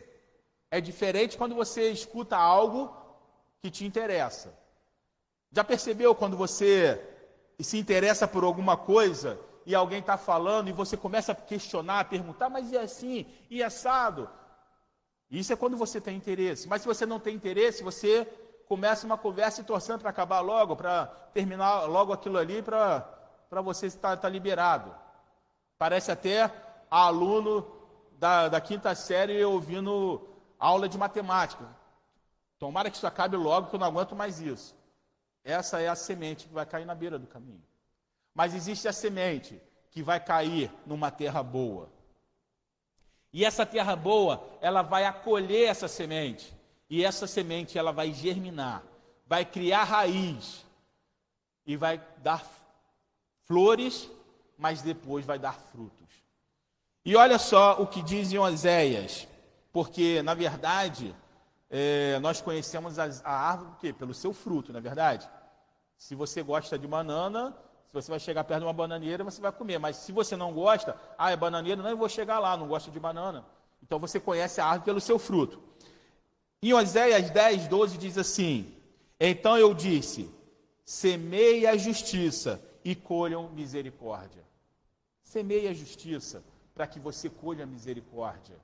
É 0.70 0.80
diferente 0.80 1.38
quando 1.38 1.54
você 1.54 1.90
escuta 1.90 2.36
algo 2.36 2.94
que 3.62 3.70
te 3.70 3.86
interessa. 3.86 4.52
Já 5.50 5.64
percebeu 5.64 6.14
quando 6.14 6.36
você 6.36 7.00
se 7.60 7.78
interessa 7.78 8.28
por 8.28 8.44
alguma 8.44 8.76
coisa 8.76 9.38
e 9.64 9.74
alguém 9.74 10.00
está 10.00 10.18
falando 10.18 10.68
e 10.68 10.72
você 10.72 10.96
começa 10.96 11.32
a 11.32 11.34
questionar, 11.34 12.00
a 12.00 12.04
perguntar, 12.04 12.50
mas 12.50 12.70
e 12.72 12.76
assim? 12.76 13.24
E 13.48 13.62
assado? 13.62 14.28
Isso 15.38 15.52
é 15.52 15.56
quando 15.56 15.76
você 15.76 16.00
tem 16.00 16.16
interesse. 16.16 16.68
Mas 16.68 16.82
se 16.82 16.86
você 16.86 17.04
não 17.04 17.18
tem 17.18 17.34
interesse, 17.34 17.82
você 17.82 18.24
começa 18.66 19.04
uma 19.04 19.18
conversa 19.18 19.60
e 19.60 19.64
torcendo 19.64 20.00
para 20.00 20.10
acabar 20.10 20.40
logo, 20.40 20.76
para 20.76 21.06
terminar 21.32 21.86
logo 21.86 22.12
aquilo 22.12 22.38
ali, 22.38 22.62
para 22.62 23.04
você 23.62 23.86
estar, 23.86 24.14
estar 24.14 24.28
liberado. 24.28 24.94
Parece 25.76 26.12
até 26.12 26.50
aluno 26.90 27.66
da, 28.18 28.48
da 28.48 28.60
quinta 28.60 28.94
série 28.94 29.44
ouvindo 29.44 30.26
aula 30.58 30.88
de 30.88 30.96
matemática. 30.96 31.64
Tomara 32.58 32.88
que 32.88 32.96
isso 32.96 33.06
acabe 33.06 33.36
logo, 33.36 33.68
que 33.68 33.74
eu 33.74 33.80
não 33.80 33.88
aguento 33.88 34.14
mais 34.14 34.40
isso. 34.40 34.74
Essa 35.42 35.80
é 35.80 35.88
a 35.88 35.96
semente 35.96 36.46
que 36.46 36.54
vai 36.54 36.64
cair 36.64 36.86
na 36.86 36.94
beira 36.94 37.18
do 37.18 37.26
caminho. 37.26 37.62
Mas 38.32 38.54
existe 38.54 38.86
a 38.86 38.92
semente 38.92 39.60
que 39.90 40.02
vai 40.02 40.18
cair 40.20 40.72
numa 40.86 41.10
terra 41.10 41.42
boa. 41.42 41.90
E 43.34 43.44
essa 43.44 43.66
terra 43.66 43.96
boa, 43.96 44.48
ela 44.60 44.80
vai 44.80 45.04
acolher 45.04 45.68
essa 45.68 45.88
semente. 45.88 46.54
E 46.88 47.04
essa 47.04 47.26
semente, 47.26 47.76
ela 47.76 47.90
vai 47.90 48.12
germinar, 48.12 48.84
vai 49.26 49.44
criar 49.44 49.82
raiz 49.82 50.64
e 51.66 51.76
vai 51.76 52.00
dar 52.18 52.46
flores, 53.42 54.08
mas 54.56 54.82
depois 54.82 55.26
vai 55.26 55.36
dar 55.36 55.54
frutos. 55.54 56.08
E 57.04 57.16
olha 57.16 57.36
só 57.36 57.82
o 57.82 57.88
que 57.88 58.02
diz 58.02 58.32
em 58.32 58.38
Oséias, 58.38 59.26
porque, 59.72 60.22
na 60.22 60.34
verdade, 60.34 61.12
é, 61.68 62.20
nós 62.20 62.40
conhecemos 62.40 63.00
a, 63.00 63.06
a 63.24 63.32
árvore 63.32 63.92
pelo 63.94 64.14
seu 64.14 64.32
fruto, 64.32 64.72
na 64.72 64.78
é 64.78 64.82
verdade. 64.82 65.28
Se 65.96 66.14
você 66.14 66.40
gosta 66.40 66.78
de 66.78 66.86
banana, 66.86 67.52
se 68.02 68.06
você 68.06 68.10
vai 68.10 68.20
chegar 68.20 68.44
perto 68.44 68.60
de 68.60 68.66
uma 68.66 68.72
bananeira, 68.72 69.22
você 69.22 69.40
vai 69.40 69.52
comer. 69.52 69.78
Mas 69.78 69.96
se 69.96 70.10
você 70.10 70.36
não 70.36 70.52
gosta, 70.52 70.96
ah, 71.16 71.30
é 71.30 71.36
bananeira, 71.36 71.82
não, 71.82 71.90
eu 71.90 71.96
vou 71.96 72.08
chegar 72.08 72.38
lá, 72.38 72.56
não 72.56 72.66
gosto 72.66 72.90
de 72.90 72.98
banana. 72.98 73.44
Então 73.82 73.98
você 73.98 74.18
conhece 74.18 74.60
a 74.60 74.66
árvore 74.66 74.84
pelo 74.86 75.00
seu 75.00 75.18
fruto. 75.18 75.62
Em 76.62 76.72
Oséias 76.72 77.30
10, 77.30 77.68
12 77.68 77.98
diz 77.98 78.18
assim: 78.18 78.74
Então 79.20 79.56
eu 79.56 79.72
disse: 79.74 80.28
semeie 80.84 81.66
a 81.66 81.76
justiça 81.76 82.60
e 82.84 82.94
colham 82.94 83.48
misericórdia. 83.50 84.42
Semeie 85.22 85.68
a 85.68 85.74
justiça. 85.74 86.42
para 86.74 86.88
que 86.88 86.98
você 86.98 87.30
colha 87.30 87.64
misericórdia. 87.64 88.56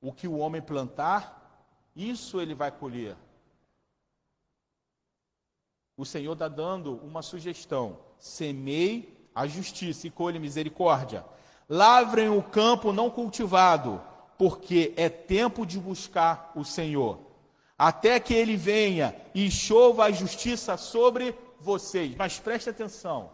O 0.00 0.12
que 0.12 0.26
o 0.26 0.38
homem 0.38 0.60
plantar, 0.60 1.64
isso 1.94 2.40
ele 2.40 2.52
vai 2.52 2.72
colher. 2.72 3.16
O 5.96 6.04
Senhor 6.04 6.32
está 6.32 6.48
dando 6.48 6.96
uma 6.96 7.22
sugestão: 7.22 7.98
semei 8.18 9.16
a 9.34 9.46
justiça 9.46 10.06
e 10.06 10.10
colhe 10.10 10.38
misericórdia. 10.38 11.24
Lavrem 11.68 12.28
o 12.28 12.42
campo 12.42 12.92
não 12.92 13.10
cultivado, 13.10 14.00
porque 14.38 14.92
é 14.96 15.08
tempo 15.08 15.66
de 15.66 15.78
buscar 15.78 16.52
o 16.54 16.64
Senhor, 16.64 17.18
até 17.76 18.20
que 18.20 18.34
ele 18.34 18.56
venha 18.56 19.14
e 19.34 19.50
chova 19.50 20.04
a 20.04 20.10
justiça 20.10 20.76
sobre 20.76 21.34
vocês. 21.60 22.14
Mas 22.16 22.38
preste 22.38 22.70
atenção. 22.70 23.30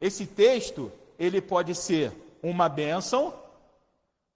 Esse 0.00 0.26
texto, 0.26 0.90
ele 1.18 1.40
pode 1.40 1.74
ser 1.74 2.12
uma 2.42 2.68
bênção, 2.68 3.34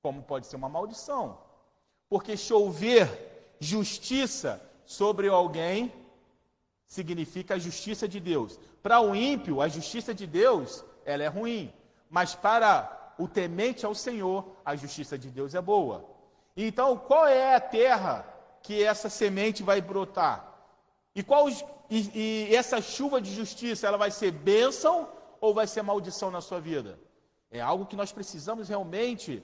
como 0.02 0.22
pode 0.22 0.46
ser 0.46 0.56
uma 0.56 0.68
maldição. 0.68 1.38
Porque 2.08 2.36
chover 2.36 3.56
justiça 3.58 4.62
sobre 4.84 5.28
alguém 5.28 5.92
significa 6.94 7.54
a 7.54 7.58
justiça 7.58 8.06
de 8.08 8.20
Deus. 8.20 8.58
Para 8.82 9.00
o 9.00 9.14
ímpio, 9.14 9.60
a 9.60 9.68
justiça 9.68 10.12
de 10.14 10.26
Deus, 10.26 10.84
ela 11.04 11.22
é 11.22 11.26
ruim. 11.38 11.72
Mas 12.08 12.34
para 12.34 13.12
o 13.18 13.26
temente 13.26 13.84
ao 13.84 13.94
Senhor, 13.94 14.38
a 14.64 14.76
justiça 14.76 15.18
de 15.18 15.28
Deus 15.28 15.54
é 15.54 15.60
boa. 15.60 16.04
Então, 16.56 16.96
qual 16.96 17.26
é 17.26 17.56
a 17.56 17.60
terra 17.60 18.14
que 18.62 18.82
essa 18.82 19.08
semente 19.10 19.62
vai 19.62 19.80
brotar? 19.80 20.36
E, 21.14 21.22
qual, 21.22 21.48
e, 21.90 22.48
e 22.50 22.54
essa 22.54 22.80
chuva 22.80 23.20
de 23.20 23.34
justiça, 23.34 23.86
ela 23.86 23.96
vai 23.96 24.10
ser 24.10 24.30
bênção 24.30 25.08
ou 25.40 25.52
vai 25.52 25.66
ser 25.66 25.82
maldição 25.82 26.30
na 26.30 26.40
sua 26.40 26.60
vida? 26.60 26.98
É 27.50 27.60
algo 27.60 27.86
que 27.86 27.96
nós 27.96 28.12
precisamos 28.12 28.68
realmente 28.68 29.42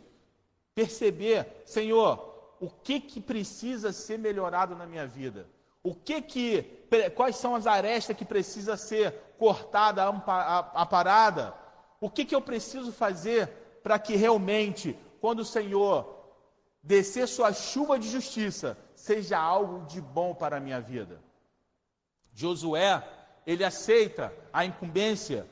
perceber, 0.75 1.63
Senhor, 1.65 2.55
o 2.61 2.69
que 2.69 3.01
que 3.01 3.21
precisa 3.21 3.93
ser 3.93 4.19
melhorado 4.19 4.75
na 4.77 4.87
minha 4.87 5.07
vida? 5.07 5.49
O 5.83 5.95
que 5.95 6.21
que 6.21 6.80
quais 7.15 7.37
são 7.37 7.55
as 7.55 7.67
arestas 7.67 8.17
que 8.17 8.25
precisa 8.25 8.77
ser 8.77 9.13
cortada, 9.39 10.05
aparada? 10.75 11.55
O 12.01 12.11
que 12.11 12.25
que 12.25 12.35
eu 12.35 12.41
preciso 12.41 12.93
fazer 12.93 13.49
para 13.83 13.99
que 13.99 14.17
realmente 14.17 14.99
quando 15.21 15.41
o 15.41 15.45
Senhor 15.45 16.19
descer 16.83 17.29
sua 17.29 17.53
chuva 17.53 17.99
de 17.99 18.09
justiça, 18.09 18.77
seja 18.95 19.39
algo 19.39 19.87
de 19.87 20.01
bom 20.01 20.35
para 20.35 20.57
a 20.57 20.61
minha 20.61 20.81
vida? 20.81 21.21
Josué, 22.33 23.07
ele 23.47 23.65
aceita 23.65 24.33
a 24.53 24.65
incumbência 24.65 25.47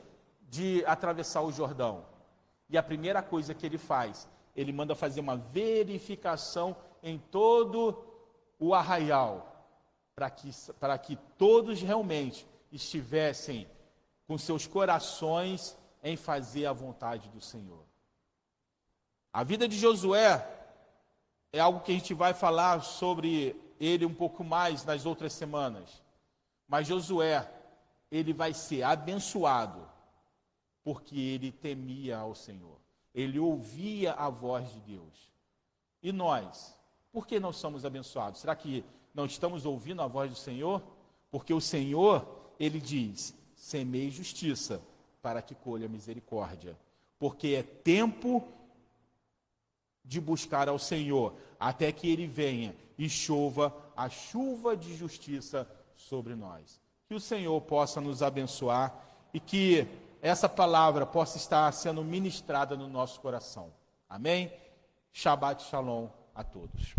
de 0.49 0.83
atravessar 0.85 1.41
o 1.41 1.51
Jordão. 1.51 2.05
E 2.69 2.77
a 2.77 2.83
primeira 2.83 3.21
coisa 3.21 3.53
que 3.53 3.65
ele 3.65 3.77
faz, 3.77 4.27
ele 4.55 4.71
manda 4.71 4.95
fazer 4.95 5.19
uma 5.19 5.37
verificação 5.37 6.75
em 7.01 7.17
todo 7.17 8.03
o 8.59 8.73
arraial, 8.73 9.58
para 10.19 10.29
que, 10.29 10.51
para 10.81 10.97
que 10.97 11.15
todos 11.37 11.81
realmente 11.81 12.45
estivessem 12.73 13.65
com 14.27 14.37
seus 14.37 14.67
corações 14.67 15.77
em 16.03 16.17
fazer 16.17 16.65
a 16.65 16.73
vontade 16.73 17.29
do 17.29 17.39
Senhor. 17.39 17.85
A 19.31 19.45
vida 19.45 19.65
de 19.65 19.79
Josué 19.79 20.45
é 21.53 21.59
algo 21.61 21.79
que 21.79 21.93
a 21.93 21.95
gente 21.95 22.13
vai 22.13 22.33
falar 22.33 22.81
sobre 22.81 23.55
ele 23.79 24.05
um 24.05 24.13
pouco 24.13 24.43
mais 24.43 24.83
nas 24.83 25.05
outras 25.05 25.31
semanas. 25.31 26.03
Mas 26.67 26.85
Josué, 26.85 27.49
ele 28.11 28.33
vai 28.33 28.53
ser 28.53 28.83
abençoado 28.83 29.89
porque 30.83 31.17
ele 31.17 31.49
temia 31.49 32.17
ao 32.17 32.35
Senhor. 32.35 32.77
Ele 33.15 33.39
ouvia 33.39 34.11
a 34.15 34.27
voz 34.27 34.69
de 34.69 34.81
Deus. 34.81 35.31
E 36.03 36.11
nós, 36.11 36.77
por 37.09 37.25
que 37.25 37.39
não 37.39 37.53
somos 37.53 37.85
abençoados? 37.85 38.41
Será 38.41 38.53
que 38.53 38.83
não 39.13 39.25
estamos 39.25 39.65
ouvindo 39.65 40.01
a 40.01 40.07
voz 40.07 40.29
do 40.29 40.37
Senhor? 40.37 40.81
Porque 41.31 41.53
o 41.53 41.61
Senhor, 41.61 42.27
ele 42.59 42.79
diz: 42.79 43.33
semei 43.55 44.09
justiça 44.09 44.81
para 45.21 45.41
que 45.41 45.55
colha 45.55 45.87
misericórdia. 45.87 46.77
Porque 47.17 47.49
é 47.49 47.63
tempo 47.63 48.47
de 50.03 50.19
buscar 50.19 50.67
ao 50.69 50.79
Senhor, 50.79 51.33
até 51.59 51.91
que 51.91 52.09
ele 52.09 52.25
venha 52.25 52.75
e 52.97 53.07
chova 53.09 53.75
a 53.95 54.09
chuva 54.09 54.75
de 54.75 54.95
justiça 54.95 55.69
sobre 55.95 56.35
nós. 56.35 56.81
Que 57.07 57.15
o 57.15 57.19
Senhor 57.19 57.59
possa 57.61 57.99
nos 58.01 58.23
abençoar 58.23 58.93
e 59.33 59.39
que 59.39 59.87
essa 60.21 60.49
palavra 60.49 61.05
possa 61.05 61.37
estar 61.37 61.71
sendo 61.73 62.03
ministrada 62.03 62.75
no 62.75 62.87
nosso 62.87 63.19
coração. 63.19 63.71
Amém? 64.09 64.51
Shabbat 65.11 65.63
Shalom 65.63 66.07
a 66.33 66.43
todos. 66.43 66.95